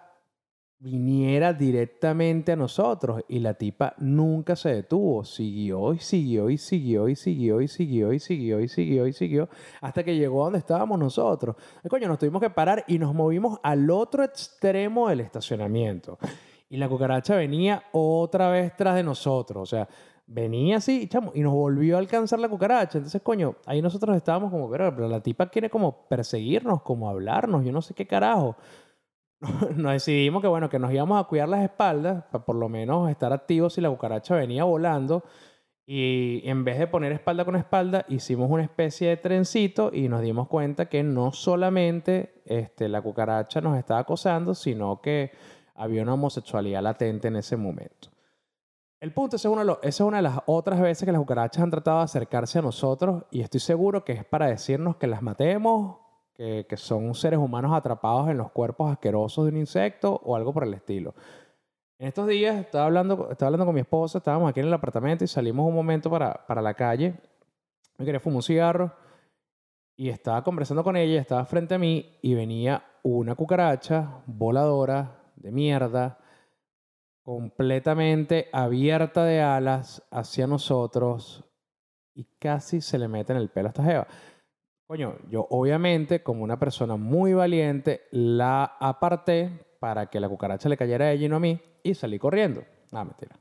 viniera 0.78 1.54
directamente 1.54 2.52
a 2.52 2.56
nosotros? 2.56 3.24
Y 3.28 3.40
la 3.40 3.56
tipa 3.56 3.96
nunca 3.98 4.56
se 4.56 4.70
detuvo. 4.70 5.24
Siguió 5.24 5.92
y 5.96 5.98
siguió 5.98 6.52
y 6.52 6.60
siguió 6.60 7.10
y 7.10 7.16
siguió 7.16 7.62
y 7.62 7.68
siguió 7.68 8.14
y 8.14 8.20
siguió 8.20 8.60
y 8.60 8.68
siguió 8.68 9.08
y 9.08 9.14
siguió 9.14 9.50
hasta 9.82 10.04
que 10.04 10.16
llegó 10.16 10.42
a 10.42 10.44
donde 10.44 10.60
estábamos 10.60 11.00
nosotros. 11.00 11.56
Coño, 11.90 12.08
nos 12.08 12.20
tuvimos 12.20 12.44
que 12.44 12.52
parar 12.52 12.86
y 12.88 13.00
nos 13.00 13.16
movimos 13.16 13.60
al 13.64 13.90
otro 13.90 14.24
extremo 14.24 15.10
del 15.10 15.22
estacionamiento. 15.22 16.20
Y 16.70 16.78
la 16.78 16.90
cucaracha 16.90 17.36
venía 17.36 17.84
otra 17.92 18.50
vez 18.50 18.76
tras 18.76 18.96
de 18.96 19.04
nosotros. 19.04 19.64
O 19.64 19.66
sea, 19.66 19.88
venía 20.28 20.78
así, 20.78 21.08
chamo, 21.08 21.32
y 21.34 21.42
nos 21.42 21.54
volvió 21.54 21.96
a 21.96 22.00
alcanzar 22.00 22.40
la 22.40 22.50
cucaracha. 22.50 22.98
Entonces, 22.98 23.22
coño, 23.22 23.56
ahí 23.66 23.82
nosotros 23.82 24.16
estábamos 24.16 24.52
como, 24.52 24.70
pero, 24.70 24.92
la 25.08 25.22
tipa 25.22 25.48
quiere 25.50 25.70
como 25.70 26.08
perseguirnos, 26.08 26.82
como 26.82 27.10
hablarnos, 27.10 27.64
yo 27.64 27.72
no 27.72 27.82
sé 27.82 27.94
qué 27.94 28.06
carajo. 28.06 28.58
nos 29.76 29.94
decidimos 29.94 30.42
que, 30.42 30.48
bueno, 30.48 30.70
que 30.70 30.80
nos 30.80 30.92
íbamos 30.92 31.20
a 31.20 31.28
cuidar 31.28 31.48
las 31.48 31.64
espaldas, 31.64 32.26
para 32.32 32.44
por 32.44 32.56
lo 32.56 32.68
menos 32.70 33.10
estar 33.10 33.32
activos 33.32 33.74
si 33.74 33.82
la 33.82 33.90
cucaracha 33.90 34.36
venía 34.36 34.66
volando. 34.66 35.24
Y 35.90 36.42
en 36.44 36.66
vez 36.66 36.80
de 36.80 36.88
poner 36.88 37.14
espalda 37.14 37.46
con 37.46 37.56
espalda, 37.56 38.04
hicimos 38.10 38.52
una 38.52 38.64
especie 38.64 39.08
de 39.08 39.16
trencito 39.16 39.90
y 39.94 40.10
nos 40.10 40.22
dimos 40.22 40.50
cuenta 40.50 40.90
que 40.90 41.02
no 41.02 41.32
solamente 41.32 42.42
este, 42.44 42.90
la 42.90 43.02
cucaracha 43.02 43.62
nos 43.62 43.78
estaba 43.78 44.02
acosando, 44.02 44.54
sino 44.54 45.00
que 45.00 45.32
había 45.78 46.02
una 46.02 46.16
homosexualidad 46.16 46.82
latente 46.82 47.30
en 47.30 47.38
ese 47.38 47.56
momento. 47.56 48.10
El 49.00 49.14
punto, 49.14 49.36
esa 49.36 49.48
es, 49.84 50.02
una 50.02 50.18
de 50.18 50.24
las 50.24 50.40
otras 50.48 50.82
veces 50.82 51.06
que 51.06 51.12
las 51.12 51.22
cucarachas 51.22 51.62
han 51.62 51.70
tratado 51.70 52.00
de 52.00 52.06
acercarse 52.06 52.58
a 52.58 52.64
nosotros 52.64 53.26
y 53.30 53.42
estoy 53.42 53.60
seguro 53.60 54.04
que 54.04 54.14
es 54.14 54.26
para 54.26 54.48
decirnos 54.48 54.96
que 54.98 55.06
las 55.06 55.22
matemos, 55.22 56.00
que, 56.34 56.66
son 56.78 57.14
seres 57.14 57.40
humanos 57.40 57.74
atrapados 57.74 58.30
en 58.30 58.38
los 58.38 58.52
cuerpos 58.52 58.92
asquerosos 58.92 59.46
de 59.46 59.52
un 59.52 59.58
insecto 59.58 60.20
o 60.24 60.36
algo 60.36 60.52
por 60.52 60.64
el 60.64 60.74
estilo. 60.74 61.14
En 62.00 62.08
estos 62.08 62.28
días 62.28 62.56
estaba 62.58 62.86
hablando, 62.86 63.30
estaba 63.30 63.48
hablando 63.48 63.66
con 63.66 63.76
mi 63.76 63.82
esposa, 63.82 64.18
estábamos 64.18 64.50
aquí 64.50 64.62
en 64.62 64.68
el 64.68 64.74
apartamento 64.74 65.24
y 65.24 65.28
salimos 65.28 65.68
un 65.68 65.76
momento 65.76 66.10
para, 66.10 66.46
para 66.48 66.62
la 66.62 66.74
calle. 66.74 67.14
Me 67.98 68.06
quería 68.06 68.20
fumar 68.20 68.38
un 68.38 68.44
cigarro 68.44 68.92
y 69.96 70.10
estaba 70.10 70.44
conversando 70.44 70.84
con 70.84 70.96
ella, 70.96 71.22
estaba 71.22 71.46
frente 71.46 71.76
a 71.76 71.80
mí 71.80 72.18
y 72.24 72.34
venía 72.34 72.84
una 73.04 73.36
cucaracha 73.36 74.22
voladora 74.26 75.27
de 75.48 75.54
mierda 75.54 76.20
completamente 77.24 78.50
abierta 78.52 79.24
de 79.24 79.42
alas 79.42 80.06
hacia 80.12 80.46
nosotros 80.46 81.46
y 82.14 82.26
casi 82.38 82.82
se 82.82 82.98
le 83.00 83.08
mete 83.08 83.32
en 83.32 83.40
el 83.40 83.50
pelo 83.50 83.68
a 83.68 83.72
esta 83.72 83.84
jeva. 83.84 84.08
Coño, 84.86 85.16
yo 85.30 85.48
obviamente, 85.50 86.22
como 86.22 86.44
una 86.44 86.60
persona 86.60 86.98
muy 86.98 87.34
valiente, 87.34 88.02
la 88.12 88.78
aparté 88.80 89.66
para 89.80 90.08
que 90.08 90.20
la 90.20 90.28
cucaracha 90.28 90.68
le 90.68 90.76
cayera 90.76 91.06
a 91.06 91.12
ella 91.12 91.30
no 91.30 91.38
a 91.38 91.40
mí 91.40 91.60
y 91.82 91.94
salí 91.94 92.20
corriendo. 92.20 92.64
Ah, 92.92 93.06
mentira. 93.06 93.38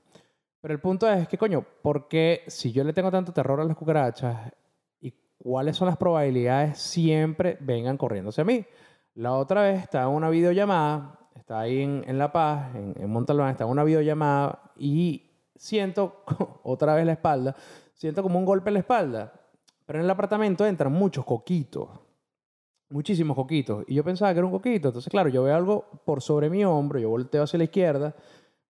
Pero 0.61 0.75
el 0.75 0.81
punto 0.81 1.11
es 1.11 1.27
que, 1.27 1.39
coño, 1.39 1.65
¿por 1.83 2.07
qué 2.07 2.45
si 2.47 2.71
yo 2.71 2.85
le 2.85 2.93
tengo 2.93 3.11
tanto 3.11 3.33
terror 3.33 3.61
a 3.61 3.65
las 3.65 3.77
cucarachas 3.77 4.53
y 5.01 5.13
cuáles 5.39 5.77
son 5.77 5.87
las 5.87 5.97
probabilidades 5.97 6.79
siempre 6.79 7.57
vengan 7.61 7.97
corriendo 7.97 8.31
hacia 8.31 8.45
mí? 8.45 8.65
La 9.15 9.33
otra 9.33 9.63
vez 9.63 9.83
estaba 9.83 10.11
en 10.11 10.17
una 10.17 10.31
videollamada 10.31 11.26
está 11.47 11.61
ahí 11.61 11.81
en, 11.81 12.19
La 12.19 12.33
Paz, 12.33 12.75
en, 12.75 12.93
en 12.99 13.09
Montalbán, 13.09 13.51
está 13.51 13.63
en 13.63 13.71
una 13.71 13.85
videollamada 13.85 14.73
y 14.77 15.31
siento 15.55 16.25
otra 16.65 16.97
vez 16.97 17.07
la 17.07 17.13
espalda, 17.13 17.55
siento 17.95 18.21
como 18.25 18.41
un 18.41 18.45
golpe 18.45 18.71
en 18.71 18.75
la 18.75 18.81
espalda. 18.81 19.33
Pero 19.87 20.01
en 20.01 20.07
el 20.07 20.11
apartamento 20.11 20.67
entran 20.67 20.93
muchos 20.93 21.25
coquitos, 21.25 21.89
muchísimos 22.89 23.37
coquitos. 23.37 23.85
Y 23.87 23.95
yo 23.95 24.03
pensaba 24.03 24.33
que 24.33 24.39
era 24.41 24.47
un 24.47 24.53
coquito. 24.53 24.89
Entonces, 24.89 25.09
claro, 25.09 25.29
yo 25.29 25.45
veo 25.45 25.55
algo 25.55 25.85
por 26.05 26.21
sobre 26.21 26.51
mi 26.51 26.65
hombro, 26.65 26.99
yo 26.99 27.11
volteo 27.11 27.45
hacia 27.45 27.59
la 27.59 27.65
izquierda, 27.65 28.17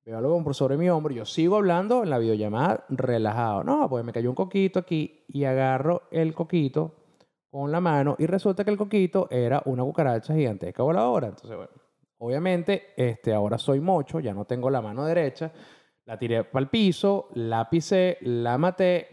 veo 0.05 0.19
algo 0.19 0.45
por 0.45 0.55
sobre 0.55 0.77
mi 0.77 0.91
hombro, 0.91 1.15
yo 1.15 1.25
sigo 1.25 1.57
hablando 1.57 2.03
en 2.03 2.11
la 2.11 2.19
videollamada 2.19 2.85
relajado. 2.91 3.65
No, 3.65 3.89
pues 3.89 4.05
me 4.05 4.13
cayó 4.13 4.29
un 4.29 4.37
coquito 4.37 4.81
aquí 4.81 5.25
y 5.29 5.45
agarro 5.45 6.03
el 6.11 6.35
coquito 6.35 6.95
con 7.51 7.73
la 7.73 7.81
mano 7.81 8.17
y 8.19 8.27
resulta 8.27 8.65
que 8.65 8.71
el 8.71 8.77
coquito 8.77 9.29
era 9.31 9.63
una 9.65 9.83
cucaracha 9.83 10.35
gigantesca 10.35 10.83
voladora. 10.83 11.29
Entonces, 11.29 11.57
bueno 11.57 11.86
Obviamente, 12.19 12.95
este, 12.97 13.35
ahora 13.35 13.59
soy 13.59 13.81
mocho, 13.81 14.21
ya 14.21 14.33
no 14.33 14.45
tengo 14.45 14.71
la 14.71 14.81
mano 14.81 15.05
derecha, 15.05 15.53
la 16.07 16.19
tiré 16.19 16.45
para 16.45 16.63
el 16.63 16.71
piso, 16.71 17.29
la 17.35 17.69
pisé, 17.69 18.19
la 18.23 18.57
maté, 18.57 19.09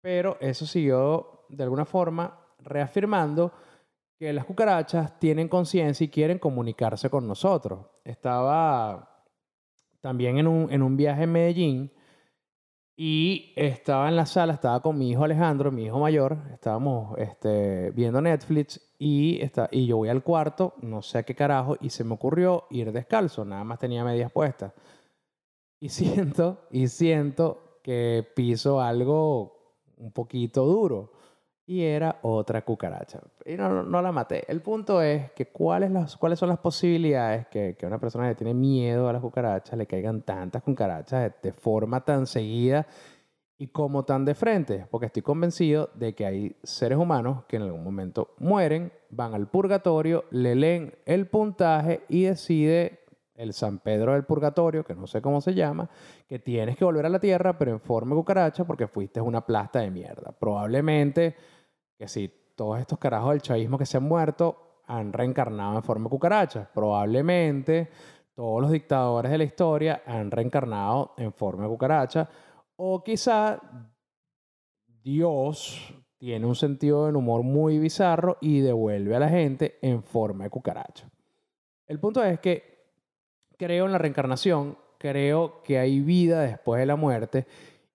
pero 0.00 0.36
eso 0.40 0.66
siguió 0.66 1.46
de 1.48 1.64
alguna 1.64 1.84
forma 1.84 2.38
reafirmando 2.58 3.52
que 4.18 4.32
las 4.32 4.44
cucarachas 4.44 5.18
tienen 5.18 5.48
conciencia 5.48 6.04
y 6.04 6.08
quieren 6.08 6.38
comunicarse 6.38 7.10
con 7.10 7.26
nosotros. 7.26 7.86
Estaba 8.04 9.24
también 10.00 10.38
en 10.38 10.46
un, 10.46 10.72
en 10.72 10.82
un 10.82 10.96
viaje 10.96 11.24
en 11.24 11.32
Medellín 11.32 11.92
y 12.96 13.52
estaba 13.56 14.08
en 14.08 14.16
la 14.16 14.24
sala, 14.24 14.54
estaba 14.54 14.80
con 14.80 14.96
mi 14.96 15.10
hijo 15.10 15.24
Alejandro, 15.24 15.70
mi 15.70 15.84
hijo 15.84 15.98
mayor, 15.98 16.38
estábamos 16.52 17.18
este, 17.18 17.90
viendo 17.90 18.20
Netflix 18.20 18.85
y, 18.98 19.40
está, 19.42 19.68
y 19.70 19.86
yo 19.86 19.98
voy 19.98 20.08
al 20.08 20.22
cuarto, 20.22 20.74
no 20.82 21.02
sé 21.02 21.18
a 21.18 21.22
qué 21.22 21.34
carajo, 21.34 21.76
y 21.80 21.90
se 21.90 22.04
me 22.04 22.14
ocurrió 22.14 22.64
ir 22.70 22.92
descalzo, 22.92 23.44
nada 23.44 23.64
más 23.64 23.78
tenía 23.78 24.04
medias 24.04 24.32
puestas. 24.32 24.72
Y 25.80 25.88
siento, 25.90 26.66
y 26.70 26.88
siento 26.88 27.80
que 27.82 28.26
piso 28.34 28.80
algo 28.80 29.56
un 29.96 30.12
poquito 30.12 30.64
duro 30.64 31.12
y 31.66 31.82
era 31.82 32.20
otra 32.22 32.64
cucaracha. 32.64 33.20
Y 33.44 33.56
no, 33.56 33.82
no, 33.82 34.00
la 34.00 34.12
maté. 34.12 34.44
El 34.50 34.62
punto 34.62 35.02
es 35.02 35.32
que 35.32 35.48
cuáles, 35.48 35.90
las, 35.90 36.16
cuáles 36.16 36.38
son 36.38 36.48
las 36.48 36.58
posibilidades 36.58 37.48
que, 37.48 37.76
que 37.76 37.86
una 37.86 37.98
persona 37.98 38.28
que 38.28 38.36
tiene 38.36 38.54
miedo 38.54 39.08
a 39.08 39.12
las 39.12 39.20
cucarachas 39.20 39.76
le 39.76 39.86
caigan 39.86 40.22
tantas 40.22 40.62
cucarachas 40.62 41.32
de, 41.42 41.52
forma 41.52 42.04
tan 42.04 42.26
seguida 42.26 42.86
y 43.58 43.68
como 43.68 44.04
tan 44.04 44.24
de 44.24 44.34
frente. 44.34 44.86
Porque 44.90 45.06
estoy 45.06 45.22
convencido 45.22 45.90
de 45.94 46.14
que 46.14 46.26
hay 46.26 46.56
seres 46.62 46.98
humanos 46.98 47.44
que 47.48 47.56
en 47.56 47.62
algún 47.62 47.84
momento 47.84 48.34
mueren, 48.38 48.92
van 49.10 49.34
al 49.34 49.48
purgatorio, 49.48 50.24
le 50.30 50.54
leen 50.54 50.94
el 51.04 51.26
puntaje 51.26 52.02
y 52.08 52.24
decide 52.24 53.00
el 53.34 53.52
San 53.52 53.78
Pedro 53.78 54.12
del 54.12 54.24
Purgatorio, 54.24 54.84
que 54.84 54.94
no 54.94 55.06
sé 55.06 55.20
cómo 55.20 55.40
se 55.40 55.54
llama, 55.54 55.90
que 56.26 56.38
tienes 56.38 56.76
que 56.76 56.84
volver 56.84 57.04
a 57.04 57.10
la 57.10 57.20
tierra, 57.20 57.58
pero 57.58 57.70
en 57.70 57.80
forma 57.80 58.14
cucaracha 58.14 58.64
porque 58.64 58.86
fuiste 58.86 59.20
una 59.20 59.44
plasta 59.44 59.80
de 59.80 59.90
mierda. 59.90 60.32
Probablemente 60.32 61.36
que 61.98 62.08
si 62.08 62.32
todos 62.54 62.80
estos 62.80 62.98
carajos 62.98 63.30
del 63.30 63.42
chavismo 63.42 63.78
que 63.78 63.86
se 63.86 63.98
han 63.98 64.04
muerto 64.04 64.80
han 64.86 65.12
reencarnado 65.12 65.76
en 65.76 65.82
forma 65.82 66.08
cucaracha. 66.08 66.68
Probablemente 66.72 67.90
todos 68.34 68.60
los 68.60 68.70
dictadores 68.70 69.30
de 69.30 69.38
la 69.38 69.44
historia 69.44 70.02
han 70.06 70.30
reencarnado 70.30 71.14
en 71.16 71.32
forma 71.32 71.66
cucaracha. 71.66 72.28
O 72.76 73.02
quizá 73.02 73.60
Dios 75.02 75.94
tiene 76.18 76.46
un 76.46 76.54
sentido 76.54 77.06
del 77.06 77.16
humor 77.16 77.42
muy 77.42 77.78
bizarro 77.78 78.38
y 78.40 78.60
devuelve 78.60 79.16
a 79.16 79.20
la 79.20 79.28
gente 79.28 79.78
en 79.82 80.02
forma 80.02 80.44
de 80.44 80.50
cucaracha. 80.50 81.10
El 81.86 82.00
punto 82.00 82.22
es 82.22 82.40
que 82.40 82.76
creo 83.56 83.86
en 83.86 83.92
la 83.92 83.98
reencarnación, 83.98 84.78
creo 84.98 85.62
que 85.62 85.78
hay 85.78 86.00
vida 86.00 86.42
después 86.42 86.80
de 86.80 86.86
la 86.86 86.96
muerte 86.96 87.46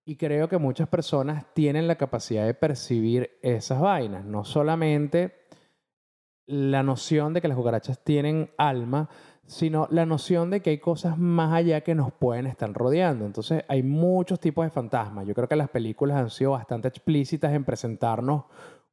y 0.05 0.15
creo 0.15 0.47
que 0.47 0.57
muchas 0.57 0.87
personas 0.87 1.45
tienen 1.53 1.87
la 1.87 1.95
capacidad 1.95 2.45
de 2.45 2.53
percibir 2.53 3.37
esas 3.41 3.79
vainas, 3.79 4.25
no 4.25 4.43
solamente 4.43 5.35
la 6.47 6.83
noción 6.83 7.33
de 7.33 7.41
que 7.41 7.47
las 7.47 7.57
cucarachas 7.57 8.03
tienen 8.03 8.51
alma, 8.57 9.09
sino 9.51 9.85
la 9.91 10.05
noción 10.05 10.49
de 10.49 10.61
que 10.61 10.69
hay 10.69 10.77
cosas 10.77 11.17
más 11.17 11.51
allá 11.51 11.81
que 11.81 11.93
nos 11.93 12.13
pueden 12.13 12.47
estar 12.47 12.71
rodeando. 12.71 13.25
Entonces 13.25 13.65
hay 13.67 13.83
muchos 13.83 14.39
tipos 14.39 14.63
de 14.63 14.69
fantasmas. 14.69 15.27
Yo 15.27 15.35
creo 15.35 15.49
que 15.49 15.57
las 15.57 15.69
películas 15.69 16.17
han 16.17 16.29
sido 16.29 16.51
bastante 16.51 16.87
explícitas 16.87 17.51
en 17.51 17.65
presentarnos 17.65 18.45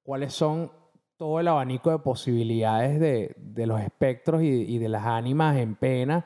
cuáles 0.03 0.35
son 0.35 0.73
todo 1.17 1.39
el 1.39 1.47
abanico 1.47 1.93
de 1.93 2.01
posibilidades 2.01 2.99
de, 2.99 3.67
los 3.67 3.81
espectros 3.81 4.43
y, 4.43 4.47
y 4.47 4.79
de 4.79 4.89
las 4.89 5.07
ánimas 5.07 5.57
en 5.59 5.77
pena 5.77 6.25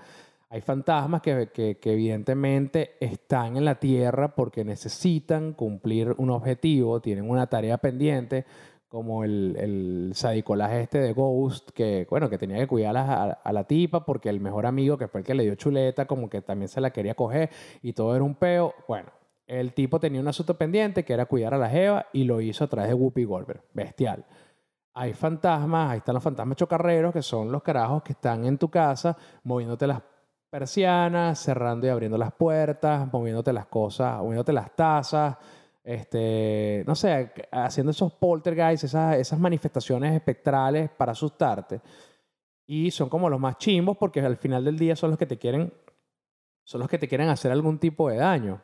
hay 0.53 0.61
fantasmas 0.61 1.23
que, 1.23 1.49
que, 1.51 1.93
evidentemente 1.93 2.97
están 3.01 3.57
en 3.57 3.65
la 3.65 3.77
Tierra 3.77 4.35
porque 4.35 4.67
necesitan 4.67 5.55
cumplir 5.55 6.15
un 6.19 6.29
objetivo, 6.29 7.01
tienen 7.01 7.31
una 7.31 7.47
tarea 7.47 7.79
pendiente, 7.79 8.45
como 8.93 9.25
el, 9.25 9.57
el 9.59 10.11
sadicolaje 10.15 10.83
este 10.83 11.01
de 11.01 11.15
Ghost, 11.15 11.71
que, 11.71 12.07
bueno, 12.11 12.29
que 12.29 12.37
tenía 12.37 12.59
que 12.59 12.67
cuidar 12.67 12.95
a, 12.95 13.51
la 13.51 13.65
tipa 13.65 14.05
porque 14.05 14.29
el 14.29 14.39
mejor 14.39 14.67
amigo, 14.67 14.99
que 14.99 15.09
fue 15.09 15.21
el 15.23 15.27
que 15.27 15.33
le 15.33 15.45
dio 15.45 15.55
chuleta, 15.55 16.05
como 16.05 16.29
que 16.29 16.43
también 16.43 16.69
se 16.69 16.79
la 16.79 16.91
quería 16.91 17.15
coger 17.15 17.49
y 17.81 17.95
todo 17.95 18.15
era 18.15 18.23
un 18.23 18.35
peo. 18.35 18.75
Bueno, 18.87 19.09
el 19.47 19.73
tipo 19.73 19.99
tenía 19.99 20.21
un 20.21 20.29
asunto 20.29 20.59
pendiente 20.59 21.07
que 21.07 21.15
era 21.15 21.25
cuidar 21.25 21.55
a 21.55 21.59
la 21.59 21.71
jeva 21.71 22.05
y 22.13 22.25
lo 22.25 22.43
hizo 22.43 22.65
a 22.65 22.67
través 22.67 22.91
de 22.91 22.95
Whoopi 22.95 23.25
Goldberg. 23.25 23.63
Bestial. 23.73 24.27
Hay 24.93 25.15
fantasmas, 25.15 25.93
ahí 25.93 25.99
están 25.99 26.13
los 26.13 26.23
fantasmas 26.23 26.59
chocarreros, 26.59 27.15
que 27.15 27.23
son 27.23 27.51
los 27.51 27.63
carajos 27.63 28.03
que 28.03 28.13
están 28.13 28.45
en 28.45 28.59
tu 28.59 28.69
casa 28.69 29.17
moviéndote 29.43 29.87
las 29.87 30.03
persianas, 30.51 31.39
cerrando 31.39 31.87
y 31.87 31.89
abriendo 31.89 32.19
las 32.19 32.35
puertas, 32.35 33.11
moviéndote 33.11 33.55
las 33.55 33.65
cosas, 33.69 34.19
moviéndote 34.19 34.53
las 34.53 34.77
tazas, 34.77 35.39
este, 35.85 36.85
no 36.87 36.95
sé, 36.95 37.33
haciendo 37.51 37.91
esos 37.91 38.13
poltergeists, 38.15 38.85
esas, 38.85 39.17
esas 39.17 39.39
manifestaciones 39.39 40.15
espectrales 40.15 40.91
para 40.91 41.13
asustarte. 41.13 41.81
Y 42.67 42.91
son 42.91 43.09
como 43.09 43.29
los 43.29 43.41
más 43.41 43.59
chimbos 43.59 43.97
porque 43.97 44.21
al 44.21 44.37
final 44.37 44.65
del 44.65 44.79
día 44.79 44.95
son 44.97 45.11
los 45.11 45.19
que 45.19 45.27
te 45.27 45.39
quieren, 45.39 45.73
son 46.65 46.81
los 46.81 46.89
que 46.89 46.99
te 46.99 47.09
quieren 47.09 47.29
hacer 47.29 47.51
algún 47.51 47.79
tipo 47.79 48.09
de 48.09 48.17
daño. 48.17 48.63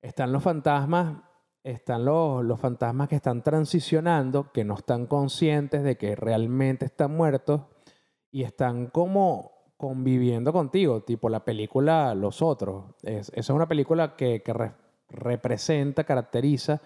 Están 0.00 0.32
los 0.32 0.42
fantasmas, 0.42 1.22
están 1.62 2.04
los, 2.04 2.44
los 2.44 2.58
fantasmas 2.58 3.08
que 3.08 3.16
están 3.16 3.42
transicionando, 3.42 4.50
que 4.52 4.64
no 4.64 4.74
están 4.74 5.06
conscientes 5.06 5.82
de 5.82 5.96
que 5.96 6.16
realmente 6.16 6.86
están 6.86 7.14
muertos 7.16 7.62
y 8.30 8.42
están 8.42 8.88
como 8.88 9.52
conviviendo 9.76 10.52
contigo, 10.52 11.02
tipo 11.02 11.28
la 11.28 11.44
película 11.44 12.14
Los 12.14 12.40
Otros. 12.40 12.94
Es, 13.02 13.28
esa 13.28 13.40
es 13.40 13.50
una 13.50 13.68
película 13.68 14.16
que, 14.16 14.42
que 14.42 14.52
representa, 15.14 16.04
caracteriza 16.04 16.80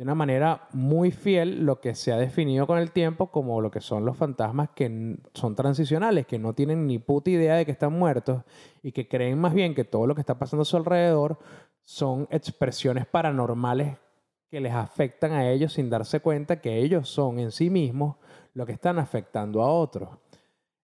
de 0.00 0.04
una 0.04 0.14
manera 0.14 0.66
muy 0.72 1.10
fiel 1.10 1.66
lo 1.66 1.80
que 1.80 1.94
se 1.94 2.10
ha 2.10 2.16
definido 2.16 2.66
con 2.66 2.78
el 2.78 2.90
tiempo 2.90 3.30
como 3.30 3.60
lo 3.60 3.70
que 3.70 3.82
son 3.82 4.06
los 4.06 4.16
fantasmas 4.16 4.70
que 4.74 5.18
son 5.34 5.54
transicionales, 5.54 6.26
que 6.26 6.38
no 6.38 6.54
tienen 6.54 6.86
ni 6.86 6.98
puta 6.98 7.28
idea 7.28 7.56
de 7.56 7.66
que 7.66 7.72
están 7.72 7.92
muertos 7.92 8.42
y 8.82 8.92
que 8.92 9.08
creen 9.08 9.38
más 9.38 9.52
bien 9.52 9.74
que 9.74 9.84
todo 9.84 10.06
lo 10.06 10.14
que 10.14 10.22
está 10.22 10.38
pasando 10.38 10.62
a 10.62 10.64
su 10.64 10.78
alrededor 10.78 11.38
son 11.82 12.26
expresiones 12.30 13.04
paranormales 13.04 13.98
que 14.50 14.60
les 14.60 14.72
afectan 14.72 15.32
a 15.32 15.50
ellos 15.50 15.74
sin 15.74 15.90
darse 15.90 16.20
cuenta 16.20 16.62
que 16.62 16.78
ellos 16.78 17.08
son 17.10 17.38
en 17.38 17.52
sí 17.52 17.68
mismos 17.68 18.16
lo 18.54 18.64
que 18.64 18.72
están 18.72 18.98
afectando 18.98 19.62
a 19.62 19.70
otros. 19.70 20.08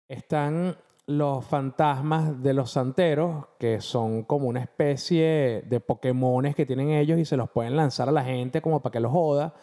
Están 0.09 0.75
los 1.07 1.45
fantasmas 1.45 2.41
de 2.41 2.53
los 2.53 2.71
santeros, 2.71 3.45
que 3.59 3.79
son 3.79 4.23
como 4.23 4.47
una 4.47 4.61
especie 4.61 5.63
de 5.67 5.79
Pokémones 5.79 6.55
que 6.55 6.65
tienen 6.65 6.89
ellos 6.89 7.19
y 7.19 7.25
se 7.25 7.37
los 7.37 7.49
pueden 7.51 7.75
lanzar 7.75 8.09
a 8.09 8.11
la 8.11 8.23
gente 8.23 8.61
como 8.61 8.81
para 8.81 8.93
que 8.93 8.99
los 8.99 9.11
joda. 9.11 9.53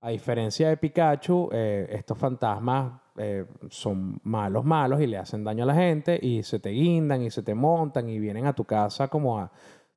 A 0.00 0.10
diferencia 0.10 0.68
de 0.68 0.76
Pikachu, 0.76 1.48
eh, 1.52 1.88
estos 1.90 2.16
fantasmas 2.18 3.00
eh, 3.16 3.46
son 3.70 4.20
malos, 4.22 4.64
malos 4.64 5.00
y 5.00 5.06
le 5.06 5.16
hacen 5.16 5.42
daño 5.42 5.64
a 5.64 5.68
la 5.68 5.74
gente 5.74 6.18
y 6.20 6.42
se 6.42 6.60
te 6.60 6.70
guindan 6.70 7.22
y 7.22 7.30
se 7.30 7.42
te 7.42 7.54
montan 7.54 8.08
y 8.08 8.18
vienen 8.18 8.46
a 8.46 8.52
tu 8.52 8.64
casa 8.64 9.08
como 9.08 9.38
a 9.38 9.50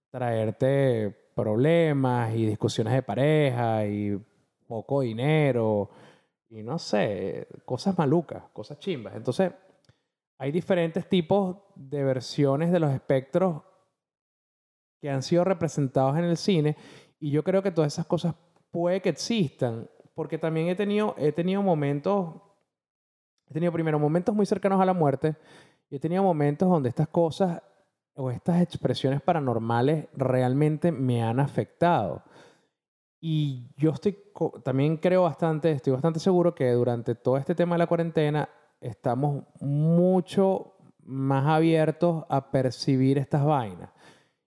traerte 0.10 1.16
problemas 1.36 2.34
y 2.34 2.46
discusiones 2.46 2.94
de 2.94 3.04
pareja 3.04 3.86
y 3.86 4.20
poco 4.68 5.02
dinero 5.02 5.90
y 6.50 6.64
no 6.64 6.80
sé, 6.80 7.48
cosas 7.66 7.98
malucas, 7.98 8.44
cosas 8.54 8.80
chimbas. 8.80 9.16
Entonces, 9.16 9.52
hay 10.38 10.52
diferentes 10.52 11.08
tipos 11.10 11.58
de 11.76 12.04
versiones 12.04 12.72
de 12.72 12.80
los 12.80 12.92
espectros 12.92 13.64
que 15.00 15.10
han 15.10 15.24
sido 15.24 15.44
representados 15.44 16.18
en 16.18 16.26
el 16.26 16.38
cine 16.38 16.76
y 17.20 17.32
yo 17.32 17.44
creo 17.44 17.64
que 17.64 17.72
todas 17.72 17.94
esas 17.94 18.06
cosas 18.06 18.36
puede 18.72 19.02
que 19.02 19.10
existan 19.10 19.90
porque 20.14 20.38
también 20.40 20.68
he 20.68 20.76
tenido, 20.76 21.14
he 21.18 21.32
tenido 21.32 21.62
momentos, 21.62 22.42
he 23.48 23.54
tenido 23.54 23.72
primero 23.72 24.00
momentos 24.00 24.34
muy 24.34 24.48
cercanos 24.48 24.82
a 24.82 24.86
la 24.86 24.94
muerte 24.94 25.36
y 25.90 25.96
he 25.96 26.00
tenido 26.00 26.24
momentos 26.24 26.68
donde 26.68 26.90
estas 26.90 27.08
cosas 27.08 27.62
o 28.16 28.32
estas 28.32 28.62
expresiones 28.62 29.22
paranormales 29.22 30.08
realmente 30.14 30.92
me 30.92 31.22
han 31.22 31.40
afectado. 31.40 32.24
Y 33.20 33.70
yo 33.78 33.92
estoy, 33.92 34.18
también 34.64 34.98
creo 34.98 35.24
bastante, 35.24 35.72
estoy 35.72 35.94
bastante 35.94 36.20
seguro 36.20 36.56
que 36.56 36.72
durante 36.72 37.14
todo 37.14 37.38
este 37.38 37.54
tema 37.54 37.76
de 37.76 37.80
la 37.80 37.88
cuarentena 37.88 38.50
estamos 38.82 39.44
mucho 39.60 40.76
más 41.04 41.48
abiertos 41.48 42.26
a 42.30 42.52
percibir 42.52 43.18
estas 43.18 43.46
vainas. 43.46 43.90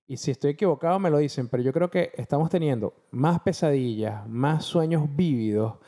Y 0.07 0.17
si 0.17 0.31
estoy 0.31 0.51
equivocado 0.51 0.99
me 0.99 1.11
lo 1.11 1.19
dicen, 1.19 1.49
pero 1.49 1.63
yo 1.63 1.73
creo 1.73 1.91
que 1.91 2.13
estamos 2.17 2.51
teniendo 2.51 2.95
más 3.11 3.41
pesadillas, 3.41 4.29
más 4.29 4.65
sueños 4.65 5.05
vívidos 5.15 5.79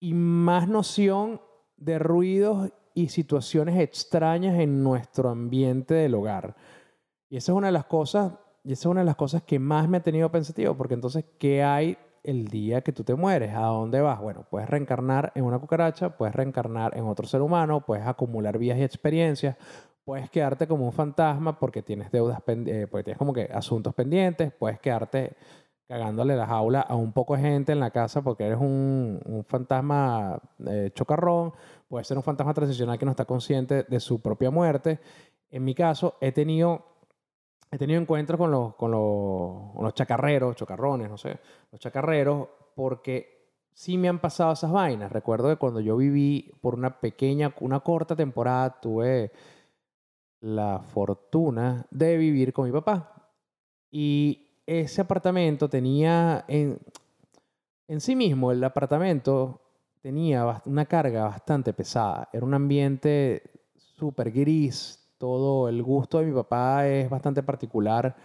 y 0.00 0.14
más 0.14 0.68
noción 0.68 1.40
de 1.76 1.98
ruidos 1.98 2.72
y 2.94 3.08
situaciones 3.08 3.78
extrañas 3.78 4.58
en 4.58 4.82
nuestro 4.82 5.28
ambiente 5.28 5.94
del 5.94 6.14
hogar. 6.14 6.56
Y 7.28 7.36
esa 7.36 7.52
es 7.52 7.56
una 7.56 7.66
de 7.68 7.72
las 7.72 7.86
cosas, 7.86 8.32
y 8.62 8.72
esa 8.72 8.82
es 8.82 8.86
una 8.86 9.00
de 9.00 9.06
las 9.06 9.16
cosas 9.16 9.42
que 9.42 9.58
más 9.58 9.88
me 9.88 9.98
ha 9.98 10.02
tenido 10.02 10.30
pensativo, 10.30 10.76
porque 10.76 10.94
entonces, 10.94 11.24
¿qué 11.38 11.62
hay 11.62 11.98
el 12.24 12.48
día 12.48 12.80
que 12.80 12.92
tú 12.92 13.04
te 13.04 13.14
mueres. 13.14 13.54
¿A 13.54 13.60
dónde 13.66 14.00
vas? 14.00 14.20
Bueno, 14.20 14.46
puedes 14.50 14.68
reencarnar 14.68 15.30
en 15.34 15.44
una 15.44 15.58
cucaracha, 15.58 16.16
puedes 16.16 16.34
reencarnar 16.34 16.96
en 16.96 17.04
otro 17.04 17.26
ser 17.26 17.42
humano, 17.42 17.84
puedes 17.84 18.06
acumular 18.06 18.58
vías 18.58 18.78
y 18.78 18.82
experiencias, 18.82 19.56
puedes 20.04 20.30
quedarte 20.30 20.66
como 20.66 20.86
un 20.86 20.92
fantasma 20.92 21.58
porque 21.58 21.82
tienes 21.82 22.10
deudas, 22.10 22.40
eh, 22.46 22.86
porque 22.90 23.04
tienes 23.04 23.18
como 23.18 23.32
que 23.32 23.48
asuntos 23.52 23.94
pendientes, 23.94 24.52
puedes 24.52 24.80
quedarte 24.80 25.36
cagándole 25.86 26.34
la 26.34 26.46
jaula 26.46 26.80
a 26.80 26.96
un 26.96 27.12
poco 27.12 27.36
de 27.36 27.42
gente 27.42 27.72
en 27.72 27.80
la 27.80 27.90
casa 27.90 28.22
porque 28.22 28.44
eres 28.44 28.58
un, 28.58 29.44
fantasma 29.46 30.40
eh, 30.66 30.90
chocarrón, 30.94 31.52
puedes 31.88 32.06
ser 32.06 32.16
un 32.16 32.22
fantasma 32.22 32.54
transicional 32.54 32.98
que 32.98 33.04
no 33.04 33.10
está 33.10 33.26
consciente 33.26 33.84
de 33.84 34.00
su 34.00 34.20
propia 34.20 34.50
muerte. 34.50 34.98
En 35.50 35.62
mi 35.62 35.74
caso, 35.74 36.16
he 36.20 36.32
tenido 36.32 36.93
he 37.74 37.78
tenido 37.78 38.00
encuentros 38.00 38.38
con 38.38 38.52
los, 38.52 38.76
con 38.76 38.92
los, 38.92 39.94
chacarreros, 39.94 40.54
chocarrones, 40.54 41.10
no 41.10 41.18
sé, 41.18 41.40
los 41.72 41.80
chacarreros, 41.80 42.46
porque 42.76 43.50
sí 43.72 43.98
me 43.98 44.08
han 44.08 44.20
pasado 44.20 44.52
esas 44.52 44.70
vainas. 44.70 45.10
Recuerdo 45.10 45.48
que 45.48 45.56
cuando 45.56 45.80
yo 45.80 45.96
viví 45.96 46.52
por 46.60 46.74
una 46.74 47.00
pequeña, 47.00 47.52
una 47.60 47.80
corta 47.80 48.14
temporada, 48.14 48.80
tuve 48.80 49.32
la 50.40 50.78
fortuna 50.78 51.84
de 51.90 52.16
vivir 52.16 52.52
con 52.52 52.66
mi 52.66 52.72
papá. 52.72 53.32
Y 53.90 54.60
ese 54.66 55.00
apartamento 55.00 55.68
tenía 55.68 56.44
en, 56.46 56.78
en 57.88 58.00
sí 58.00 58.14
mismo, 58.14 58.52
el 58.52 58.62
apartamento 58.62 59.60
tenía 60.00 60.62
una 60.64 60.84
carga 60.84 61.24
bastante 61.24 61.72
pesada. 61.72 62.28
Era 62.32 62.46
un 62.46 62.54
ambiente 62.54 63.42
súper 63.74 64.30
gris, 64.30 65.03
todo 65.18 65.68
el 65.68 65.82
gusto 65.82 66.18
de 66.18 66.26
mi 66.26 66.32
papá 66.32 66.86
es 66.88 67.08
bastante 67.08 67.42
particular 67.42 68.16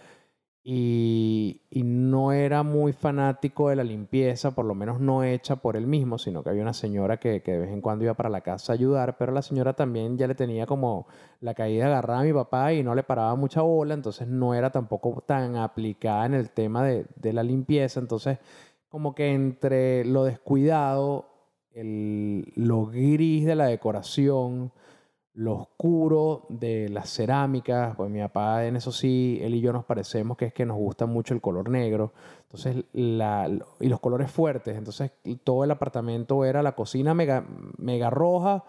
y, 0.62 1.62
no 1.84 2.32
era 2.32 2.62
muy 2.62 2.92
fanático 2.92 3.70
de 3.70 3.76
la 3.76 3.84
limpieza, 3.84 4.54
por 4.54 4.64
lo 4.66 4.74
menos 4.74 5.00
no 5.00 5.24
hecha 5.24 5.56
por 5.56 5.76
él 5.76 5.86
mismo, 5.86 6.18
sino 6.18 6.42
que 6.42 6.50
había 6.50 6.62
una 6.62 6.74
señora 6.74 7.18
que, 7.18 7.42
que, 7.42 7.52
de 7.52 7.58
vez 7.58 7.70
en 7.70 7.80
cuando 7.80 8.04
iba 8.04 8.14
para 8.14 8.28
la 8.28 8.42
casa 8.42 8.72
a 8.72 8.74
ayudar, 8.74 9.16
pero 9.16 9.32
la 9.32 9.42
señora 9.42 9.72
también 9.74 10.18
ya 10.18 10.26
le 10.26 10.34
tenía 10.34 10.66
como 10.66 11.06
la 11.40 11.54
caída 11.54 11.86
agarrada 11.86 12.20
a 12.20 12.24
mi 12.24 12.32
papá 12.32 12.72
y 12.74 12.82
no 12.82 12.94
le 12.94 13.02
paraba 13.02 13.34
mucha 13.36 13.62
bola, 13.62 13.94
entonces 13.94 14.28
no 14.28 14.54
era 14.54 14.70
tampoco 14.70 15.22
tan 15.26 15.56
aplicada 15.56 16.26
en 16.26 16.34
el 16.34 16.50
tema 16.50 16.84
de, 16.84 17.06
de 17.16 17.32
la 17.32 17.42
limpieza, 17.42 18.00
entonces 18.00 18.38
como 18.88 19.14
que 19.14 19.32
entre 19.32 20.04
lo 20.04 20.24
descuidado, 20.24 21.30
el, 21.72 22.52
lo 22.56 22.86
gris 22.86 23.46
de 23.46 23.54
la 23.54 23.66
decoración, 23.66 24.72
lo 25.34 25.54
oscuro 25.54 26.46
de 26.48 26.88
las 26.88 27.08
cerámicas, 27.08 27.94
pues 27.96 28.10
mi 28.10 28.20
papá 28.20 28.66
en 28.66 28.76
eso 28.76 28.90
sí, 28.90 29.38
él 29.42 29.54
y 29.54 29.60
yo 29.60 29.72
nos 29.72 29.84
parecemos 29.84 30.36
que 30.36 30.46
es 30.46 30.52
que 30.52 30.66
nos 30.66 30.76
gusta 30.76 31.06
mucho 31.06 31.34
el 31.34 31.40
color 31.40 31.68
negro, 31.70 32.12
entonces 32.42 32.84
la, 32.92 33.48
y 33.78 33.88
los 33.88 34.00
colores 34.00 34.30
fuertes, 34.30 34.76
entonces 34.76 35.12
todo 35.44 35.64
el 35.64 35.70
apartamento 35.70 36.44
era 36.44 36.62
la 36.62 36.74
cocina 36.74 37.14
mega, 37.14 37.46
mega 37.78 38.10
roja 38.10 38.64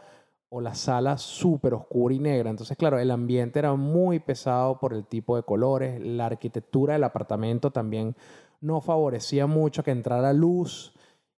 o 0.49 0.61
la 0.61 0.75
sala 0.75 1.17
súper 1.17 1.73
oscura 1.73 2.13
y 2.13 2.19
negra, 2.19 2.51
entonces 2.51 2.77
claro, 2.77 2.99
el 2.99 3.09
ambiente 3.09 3.57
era 3.57 3.73
muy 3.73 4.19
pesado 4.19 4.79
por 4.79 4.93
el 4.93 5.05
tipo 5.05 5.35
de 5.35 5.43
colores, 5.43 5.99
la 5.99 6.27
arquitectura 6.27 6.93
del 6.93 7.05
apartamento 7.05 7.71
también 7.71 8.15
no 8.59 8.81
favorecía 8.81 9.47
mucho 9.47 9.83
que 9.83 9.91
entrara 9.91 10.31
luz 10.31 10.93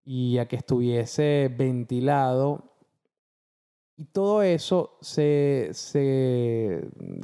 y 0.04 0.38
a 0.38 0.48
que 0.48 0.56
estuviese 0.56 1.54
ventilado 1.56 2.71
y 4.02 4.04
todo 4.06 4.42
eso 4.42 4.98
se, 5.00 5.70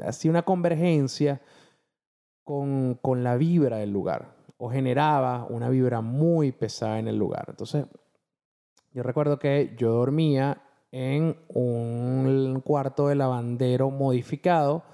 hacía 0.07 0.31
una 0.31 0.43
convergencia 0.43 1.41
con, 2.45 2.95
con 3.03 3.25
la 3.25 3.37
vibra 3.37 3.79
del 3.79 3.91
lugar 3.91 4.37
o 4.59 4.71
generaba 4.71 5.45
una 5.51 5.71
vibra 5.71 6.03
muy 6.03 6.53
pesada 6.53 7.01
en 7.01 7.09
el 7.09 7.17
lugar. 7.17 7.47
Entonces, 7.49 7.85
yo 8.93 9.03
recuerdo 9.03 9.41
que 9.41 9.75
yo 9.77 9.91
dormía 9.91 10.62
en 10.93 11.37
un 11.49 12.62
cuarto 12.64 13.09
de 13.09 13.17
lavandero 13.17 13.91
modificado, 13.91 14.85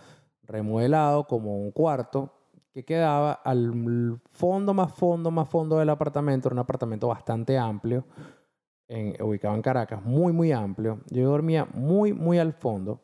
remodelado 0.43 1.27
como 1.27 1.59
un 1.59 1.71
cuarto 1.71 2.33
que 2.73 2.87
quedaba 2.87 3.33
al 3.33 4.23
fondo 4.33 4.73
más 4.73 4.91
fondo 4.95 5.31
más 5.31 5.51
fondo 5.51 5.79
del 5.81 5.91
apartamento, 5.91 6.49
era 6.49 6.55
un 6.55 6.61
apartamento 6.61 7.09
bastante 7.09 7.59
amplio, 7.59 8.07
ubicado 8.89 9.55
en 9.55 9.63
Caracas, 9.63 10.03
muy, 10.05 10.33
muy 10.33 10.53
amplio. 10.53 11.01
Yo 11.11 11.29
dormía 11.29 11.67
muy, 11.73 12.13
muy 12.13 12.39
al 12.39 12.53
fondo 12.53 13.01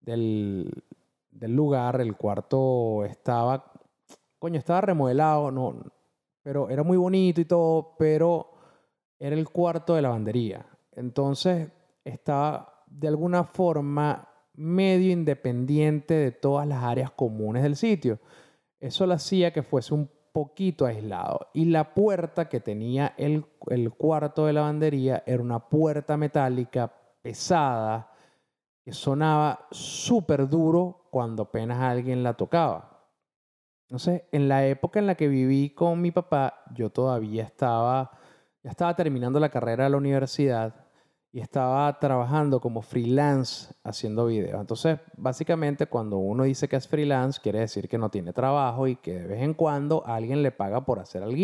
del, 0.00 0.70
del 1.30 1.54
lugar. 1.54 2.00
El 2.00 2.16
cuarto 2.16 3.04
estaba, 3.04 3.72
coño, 4.38 4.58
estaba 4.58 4.82
remodelado, 4.82 5.50
no, 5.50 5.80
pero 6.42 6.68
era 6.70 6.82
muy 6.82 6.96
bonito 6.96 7.40
y 7.40 7.44
todo, 7.44 7.94
pero 7.98 8.52
era 9.18 9.34
el 9.34 9.48
cuarto 9.48 9.94
de 9.94 10.02
lavandería. 10.02 10.66
Entonces 10.92 11.68
estaba 12.04 12.84
de 12.86 13.08
alguna 13.08 13.44
forma 13.44 14.28
medio 14.54 15.12
independiente 15.12 16.14
de 16.14 16.32
todas 16.32 16.66
las 16.66 16.82
áreas 16.82 17.10
comunes 17.10 17.62
del 17.62 17.76
sitio. 17.76 18.18
Eso 18.80 19.06
lo 19.06 19.14
hacía 19.14 19.52
que 19.52 19.62
fuese 19.62 19.94
un 19.94 20.10
poquito 20.36 20.84
aislado. 20.84 21.48
Y 21.54 21.64
la 21.64 21.94
puerta 21.94 22.46
que 22.50 22.60
tenía 22.60 23.14
el, 23.16 23.46
el 23.68 23.90
cuarto 23.94 24.44
de 24.44 24.52
lavandería 24.52 25.22
era 25.24 25.42
una 25.42 25.70
puerta 25.70 26.18
metálica 26.18 26.92
pesada 27.22 28.12
que 28.84 28.92
sonaba 28.92 29.66
súper 29.70 30.46
duro 30.46 31.08
cuando 31.10 31.44
apenas 31.44 31.80
alguien 31.80 32.22
la 32.22 32.34
tocaba. 32.34 33.08
Entonces, 33.88 34.24
en 34.30 34.46
la 34.46 34.66
época 34.66 34.98
en 34.98 35.06
la 35.06 35.14
que 35.14 35.26
viví 35.26 35.70
con 35.70 36.02
mi 36.02 36.10
papá, 36.10 36.64
yo 36.74 36.90
todavía 36.90 37.44
estaba, 37.44 38.10
ya 38.62 38.72
estaba 38.72 38.94
terminando 38.94 39.40
la 39.40 39.48
carrera 39.48 39.84
de 39.84 39.90
la 39.90 39.96
universidad 39.96 40.85
y 41.32 41.40
estaba 41.40 41.98
trabajando 41.98 42.60
como 42.60 42.82
freelance 42.82 43.74
haciendo 43.84 44.26
videos. 44.26 44.60
Entonces, 44.60 44.98
básicamente 45.16 45.86
cuando 45.86 46.18
uno 46.18 46.44
dice 46.44 46.68
que 46.68 46.76
es 46.76 46.88
freelance, 46.88 47.40
quiere 47.42 47.60
decir 47.60 47.88
que 47.88 47.98
no 47.98 48.10
tiene 48.10 48.32
trabajo 48.32 48.86
y 48.88 48.96
que 48.96 49.18
de 49.18 49.26
vez 49.26 49.42
en 49.42 49.54
cuando 49.54 50.06
alguien 50.06 50.42
le 50.42 50.50
paga 50.50 50.84
por 50.84 50.98
hacer 50.98 51.22
algo. 51.22 51.36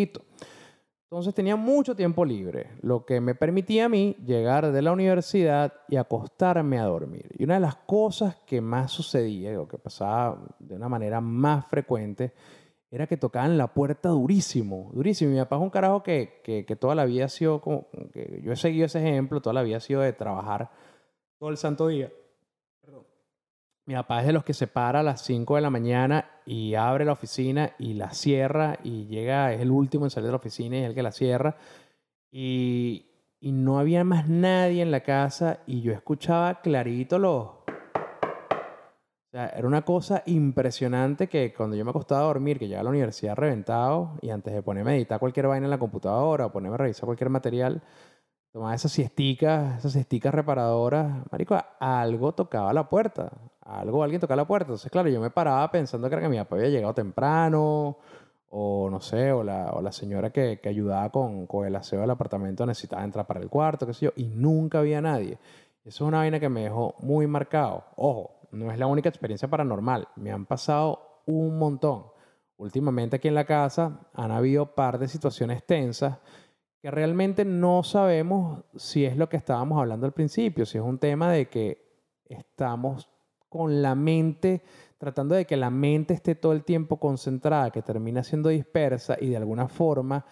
Entonces 1.12 1.35
tenía 1.35 1.57
mucho 1.57 1.95
tiempo 1.95 2.25
libre, 2.25 2.71
lo 2.81 3.05
que 3.05 3.21
me 3.21 3.35
permitía 3.35 3.85
a 3.85 3.88
mí 3.90 4.16
llegar 4.25 4.73
de 4.73 4.81
la 4.81 4.92
universidad 4.92 5.75
y 5.88 5.97
acostarme 5.97 6.79
a 6.79 6.85
dormir. 6.85 7.29
Y 7.37 7.45
una 7.45 7.57
de 7.57 7.61
las 7.61 7.77
cosas 7.77 8.37
que 8.47 8.62
más 8.62 8.92
sucedía, 8.92 9.61
o 9.61 9.68
que 9.68 9.77
pasaba 9.77 10.42
de 10.59 10.75
una 10.75 10.88
manera 10.88 11.21
más 11.21 11.66
frecuente, 11.66 12.33
era 12.92 13.07
que 13.07 13.16
tocaban 13.16 13.57
la 13.57 13.72
puerta 13.72 14.11
durísimo, 14.11 14.90
durísimo. 14.92 15.33
Mi 15.33 15.38
papá 15.38 15.57
es 15.57 15.62
un 15.62 15.70
carajo 15.70 16.02
que, 16.02 16.42
que, 16.44 16.76
toda 16.76 16.94
la 16.94 17.07
vida 17.07 17.24
ha 17.24 17.28
sido 17.28 17.62
como, 17.62 17.88
que 18.12 18.42
yo 18.44 18.52
he 18.52 18.57
seguido 18.57 18.85
ese 18.85 18.98
ejemplo, 19.00 19.40
toda 19.40 19.55
la 19.55 19.62
vida 19.62 19.78
ha 19.78 19.81
sido 19.81 20.02
de 20.02 20.12
trabajar 20.12 20.70
todo 21.38 21.48
el 21.48 21.57
santo 21.57 21.88
día. 21.88 22.12
Mi 23.87 23.94
papá 23.94 24.20
es 24.20 24.26
de 24.26 24.35
los 24.35 24.44
que 24.44 24.52
se 24.52 24.66
para 24.66 25.00
a 25.00 25.02
las 25.02 25.22
5 25.22 25.57
de 25.57 25.62
la 25.62 25.70
mañana 25.70 26.31
y 26.44 26.74
abre 26.74 27.07
la 27.07 27.12
oficina 27.12 27.74
y 27.78 27.94
la 27.94 28.12
cierra 28.12 28.78
y 28.85 29.07
llega, 29.07 29.55
es 29.55 29.62
el 29.62 29.70
último 29.70 30.05
en 30.05 30.11
salir 30.11 30.26
de 30.26 30.33
la 30.33 30.37
oficina 30.37 30.76
y 30.76 30.81
es 30.83 30.88
el 30.88 30.94
que 30.94 31.02
la 31.02 31.12
cierra. 31.12 31.57
Y, 32.31 33.07
y 33.40 33.52
no 33.52 33.78
había 33.78 34.05
más 34.05 34.28
nadie 34.28 34.83
en 34.83 34.90
la 34.90 35.00
casa 35.00 35.61
y 35.66 35.81
yo 35.81 35.92
escuchaba 35.92 36.61
clarito 36.61 37.18
los 37.18 37.62
era 39.33 39.66
una 39.66 39.83
cosa 39.83 40.23
impresionante 40.27 41.29
que 41.29 41.55
cuando 41.55 41.75
yo 41.75 41.85
me 41.85 41.90
acostaba 41.90 42.21
a 42.21 42.25
dormir, 42.25 42.59
que 42.59 42.66
llegaba 42.66 42.83
a 42.83 42.85
la 42.85 42.90
universidad 42.90 43.35
reventado 43.35 44.18
y 44.21 44.31
antes 44.31 44.53
de 44.53 44.62
ponerme 44.62 44.92
a 44.92 44.97
editar 44.97 45.18
cualquier 45.18 45.47
vaina 45.47 45.66
en 45.66 45.71
la 45.71 45.79
computadora 45.79 46.47
o 46.47 46.53
ponerme 46.53 46.75
a 46.75 46.79
revisar 46.79 47.07
cualquier 47.07 47.31
material, 47.31 47.83
tomaba 48.53 48.75
esas 48.75 48.92
siesticas, 48.92 49.79
esas 49.79 49.92
siesticas 49.92 50.35
reparadoras, 50.35 51.25
marico, 51.31 51.59
algo 51.81 52.35
tocaba 52.35 52.73
la 52.75 52.88
puerta, 52.90 53.33
algo, 53.62 54.03
alguien 54.03 54.21
tocaba 54.21 54.37
la 54.37 54.47
puerta. 54.47 54.66
Entonces, 54.66 54.90
claro, 54.90 55.09
yo 55.09 55.21
me 55.21 55.31
paraba 55.31 55.71
pensando 55.71 56.09
que 56.09 56.14
era 56.14 56.23
que 56.23 56.29
mi 56.29 56.37
papá 56.37 56.57
había 56.57 56.68
llegado 56.68 56.92
temprano 56.92 57.97
o 58.51 58.90
no 58.90 59.01
sé, 59.01 59.33
o 59.33 59.42
la, 59.42 59.73
o 59.73 59.81
la 59.81 59.92
señora 59.92 60.31
que, 60.31 60.61
que 60.62 60.68
ayudaba 60.68 61.11
con, 61.11 61.47
con, 61.47 61.66
el 61.66 61.75
aseo 61.75 62.03
del 62.03 62.11
apartamento 62.11 62.66
necesitaba 62.66 63.03
entrar 63.03 63.27
para 63.27 63.40
el 63.40 63.49
cuarto, 63.49 63.87
qué 63.87 63.95
sé 63.95 64.07
yo, 64.07 64.12
y 64.16 64.27
nunca 64.27 64.81
había 64.81 65.01
nadie. 65.01 65.38
Eso 65.85 66.05
es 66.05 66.09
una 66.09 66.18
vaina 66.18 66.38
que 66.38 66.51
me 66.51 66.64
dejó 66.64 66.95
muy 67.01 67.27
marcado. 67.27 67.85
Ojo, 67.97 68.41
no 68.53 68.71
es 68.71 68.79
la 68.79 68.87
única 68.87 69.09
experiencia 69.09 69.49
paranormal. 69.49 70.09
Me 70.17 70.31
han 70.31 70.47
pasado 70.47 71.23
un 71.27 71.59
montón. 71.59 72.05
Últimamente 72.57 73.17
aquí 73.17 73.29
en 73.29 73.35
la 73.35 73.45
casa 73.45 74.09
han 74.12 74.31
habido 74.31 74.75
par 74.75 74.99
de 74.99 75.09
situaciones 75.09 75.65
tensas 75.65 76.19
que 76.81 76.91
realmente 76.91 77.45
no 77.45 77.83
sabemos 77.83 78.65
si 78.77 79.05
es 79.05 79.17
lo 79.17 79.29
que 79.29 79.37
estábamos 79.37 79.81
hablando 79.81 80.07
al 80.07 80.12
principio, 80.12 80.67
si 80.67 80.79
es 80.79 80.85
un 80.85 80.99
tema 80.99 81.31
de 81.31 81.49
que 81.49 81.93
estamos 82.25 83.09
con 83.49 83.83
la 83.83 83.95
mente, 83.95 84.62
tratando 84.99 85.35
de 85.35 85.45
que 85.45 85.57
la 85.57 85.71
mente 85.71 86.15
esté 86.15 86.35
todo 86.35 86.53
el 86.53 86.65
tiempo 86.65 86.99
concentrada, 86.99 87.71
que 87.71 87.83
termina 87.83 88.23
siendo 88.23 88.49
dispersa 88.49 89.17
y 89.21 89.29
de 89.29 89.37
alguna 89.37 89.69
forma 89.69 90.25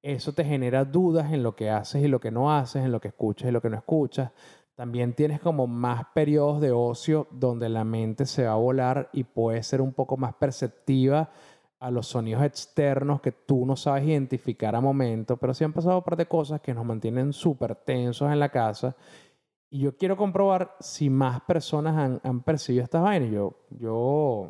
eso 0.00 0.32
te 0.32 0.44
genera 0.44 0.84
dudas 0.84 1.32
en 1.32 1.42
lo 1.42 1.56
que 1.56 1.70
haces 1.70 2.02
y 2.02 2.08
lo 2.08 2.20
que 2.20 2.30
no 2.30 2.52
haces, 2.52 2.84
en 2.84 2.92
lo 2.92 3.00
que 3.00 3.08
escuchas 3.08 3.48
y 3.48 3.52
lo 3.52 3.60
que 3.60 3.70
no 3.70 3.76
escuchas. 3.76 4.30
También 4.78 5.12
tienes 5.12 5.40
como 5.40 5.66
más 5.66 6.04
periodos 6.14 6.60
de 6.60 6.70
ocio 6.70 7.26
donde 7.32 7.68
la 7.68 7.82
mente 7.82 8.26
se 8.26 8.44
va 8.44 8.52
a 8.52 8.54
volar 8.58 9.10
y 9.12 9.24
puede 9.24 9.60
ser 9.64 9.80
un 9.80 9.92
poco 9.92 10.16
más 10.16 10.34
perceptiva 10.34 11.30
a 11.80 11.90
los 11.90 12.06
sonidos 12.06 12.44
externos 12.44 13.20
que 13.20 13.32
tú 13.32 13.66
no 13.66 13.74
sabes 13.74 14.04
identificar 14.04 14.76
a 14.76 14.80
momento, 14.80 15.36
pero 15.36 15.52
sí 15.52 15.64
han 15.64 15.72
pasado 15.72 15.98
un 15.98 16.04
par 16.04 16.16
de 16.16 16.26
cosas 16.26 16.60
que 16.60 16.72
nos 16.74 16.84
mantienen 16.84 17.32
súper 17.32 17.74
tensos 17.74 18.30
en 18.30 18.38
la 18.38 18.50
casa. 18.50 18.94
Y 19.68 19.80
yo 19.80 19.96
quiero 19.96 20.16
comprobar 20.16 20.76
si 20.78 21.10
más 21.10 21.40
personas 21.40 21.96
han, 21.96 22.20
han 22.22 22.44
percibido 22.44 22.84
estas 22.84 23.02
vainas. 23.02 23.32
Yo, 23.32 23.56
yo 23.70 24.48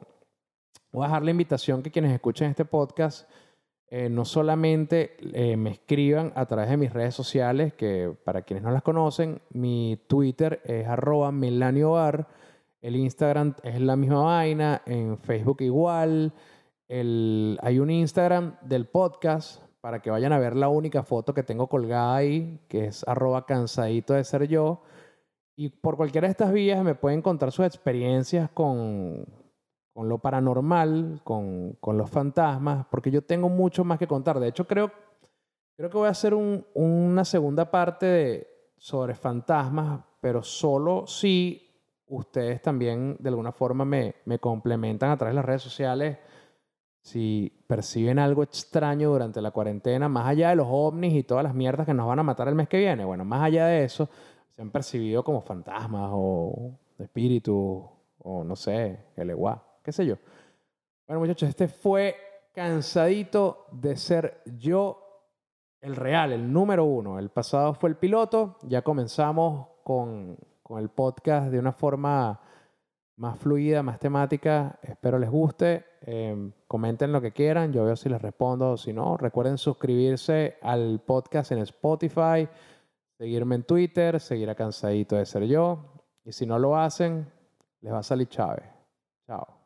voy 0.93 1.05
a 1.05 1.07
dejar 1.07 1.23
la 1.23 1.31
invitación 1.31 1.83
que 1.83 1.91
quienes 1.91 2.13
escuchen 2.13 2.51
este 2.51 2.67
podcast 2.67 3.27
eh, 3.91 4.11
no 4.11 4.27
solamente 4.27 5.17
eh, 5.33 5.57
me 5.57 5.71
escriban 5.71 6.33
a 6.35 6.45
través 6.45 6.69
de 6.69 6.77
mis 6.77 6.93
redes 6.93 7.15
sociales, 7.15 7.73
que 7.73 8.15
para 8.25 8.43
quienes 8.43 8.63
no 8.63 8.71
las 8.71 8.83
conocen, 8.83 9.41
mi 9.51 9.99
Twitter 10.09 10.61
es 10.65 10.87
arroba 10.87 11.33
melaniobar, 11.33 12.29
el 12.83 12.97
Instagram 12.97 13.55
es 13.63 13.81
la 13.81 13.97
misma 13.97 14.23
vaina, 14.23 14.83
en 14.85 15.19
Facebook 15.19 15.63
igual, 15.63 16.35
el, 16.87 17.59
hay 17.63 17.79
un 17.79 17.91
Instagram 17.91 18.57
del 18.63 18.87
podcast 18.87 19.63
para 19.81 20.01
que 20.03 20.11
vayan 20.11 20.33
a 20.33 20.39
ver 20.39 20.55
la 20.55 20.69
única 20.69 21.03
foto 21.03 21.33
que 21.33 21.43
tengo 21.43 21.69
colgada 21.69 22.15
ahí, 22.15 22.61
que 22.69 22.87
es 22.87 23.09
arroba 23.09 23.47
cansadito 23.47 24.13
de 24.13 24.25
ser 24.25 24.49
yo. 24.49 24.83
Y 25.57 25.71
por 25.71 25.97
cualquiera 25.97 26.29
de 26.29 26.33
estas 26.33 26.53
vías 26.53 26.85
me 26.85 26.95
pueden 26.95 27.23
contar 27.23 27.53
sus 27.53 27.65
experiencias 27.65 28.51
con, 28.51 29.25
con 29.99 30.09
lo 30.09 30.19
paranormal, 30.19 31.23
con, 31.25 31.73
con, 31.81 31.99
los 31.99 32.09
fantasmas, 32.09 32.87
porque 32.89 33.11
yo 33.11 33.23
tengo 33.23 33.49
mucho 33.49 33.83
más 33.83 33.99
que 33.99 34.07
contar. 34.07 34.39
De 34.39 34.47
hecho, 34.47 34.65
creo, 34.65 34.93
creo 35.77 35.91
que 35.91 35.99
voy 35.99 36.07
a 36.07 36.11
hacer 36.11 36.35
un, 36.35 36.65
una 36.75 37.25
segunda 37.25 37.69
parte 37.69 38.07
de, 38.07 38.49
sobre 38.77 39.17
fantasmas, 39.17 40.01
pero 40.21 40.41
solo 40.45 41.05
si 41.09 41.69
ustedes 42.07 42.63
también 42.63 43.17
de 43.19 43.29
alguna 43.29 43.51
forma 43.51 43.85
me, 43.85 44.15
me 44.25 44.39
complementan 44.39 45.11
a 45.11 45.17
través 45.17 45.33
de 45.33 45.37
las 45.37 45.45
redes 45.45 45.63
sociales. 45.63 46.17
Si 47.01 47.53
perciben 47.67 48.21
algo 48.21 48.45
extraño 48.45 49.11
durante 49.11 49.43
la 49.43 49.51
cuarentena, 49.51 50.09
más 50.09 50.29
allá 50.29 50.51
de 50.51 50.55
los 50.55 50.69
ovnis 50.71 51.13
y 51.13 51.25
todas 51.25 51.43
las 51.43 51.57
mierdas 51.57 51.87
que 51.87 51.95
nos 51.95 52.07
van 52.07 52.21
a 52.21 52.23
matar 52.23 52.47
el 52.47 52.55
mes 52.55 52.69
que 52.69 52.79
viene, 52.79 53.05
bueno, 53.05 53.25
más 53.25 53.43
allá 53.43 53.67
de 53.67 53.83
eso, 53.83 54.09
se 54.55 54.63
han 54.63 54.71
percibido 54.71 55.25
como 55.25 55.41
fantasmas 55.41 56.09
o 56.13 56.71
espíritus 57.01 57.83
o 58.21 58.45
no 58.45 58.55
sé, 58.55 59.07
el 59.17 59.31
igual 59.31 59.61
qué 59.89 59.93
sé 59.93 60.05
yo. 60.05 60.17
Bueno, 61.07 61.21
muchachos, 61.21 61.49
este 61.49 61.67
fue 61.67 62.15
cansadito 62.53 63.69
de 63.73 63.97
ser 63.97 64.43
yo 64.59 65.03
el 65.81 65.97
real, 65.97 66.31
el 66.33 66.53
número 66.53 66.85
uno. 66.85 67.19
El 67.19 67.31
pasado 67.31 67.73
fue 67.73 67.89
el 67.89 67.97
piloto. 67.97 68.59
Ya 68.65 68.83
comenzamos 68.83 69.69
con, 69.85 70.37
con 70.63 70.79
el 70.79 70.91
podcast 70.91 71.51
de 71.51 71.59
una 71.59 71.73
forma 71.73 72.39
más 73.17 73.39
fluida, 73.39 73.83
más 73.83 73.99
temática. 73.99 74.79
Espero 74.83 75.19
les 75.19 75.31
guste. 75.31 75.87
Eh, 76.03 76.53
comenten 76.67 77.11
lo 77.11 77.23
que 77.23 77.33
quieran. 77.33 77.73
Yo 77.73 77.87
veo 77.87 77.97
si 77.97 78.11
les 78.11 78.21
respondo 78.21 78.73
o 78.73 78.77
si 78.77 78.93
no. 78.93 79.17
Recuerden 79.17 79.57
suscribirse 79.57 80.59
al 80.61 81.01
podcast 81.01 81.53
en 81.53 81.61
Spotify, 81.61 82.47
seguirme 83.17 83.55
en 83.55 83.63
Twitter, 83.63 84.21
seguir 84.21 84.51
a 84.51 84.55
Cansadito 84.55 85.17
de 85.17 85.25
Ser 85.25 85.45
Yo. 85.45 85.79
Y 86.27 86.33
si 86.33 86.45
no 86.45 86.59
lo 86.59 86.77
hacen, 86.77 87.27
les 87.81 87.91
va 87.91 88.01
a 88.01 88.03
salir 88.03 88.29
Chávez. 88.29 88.67
Chao. 89.27 89.58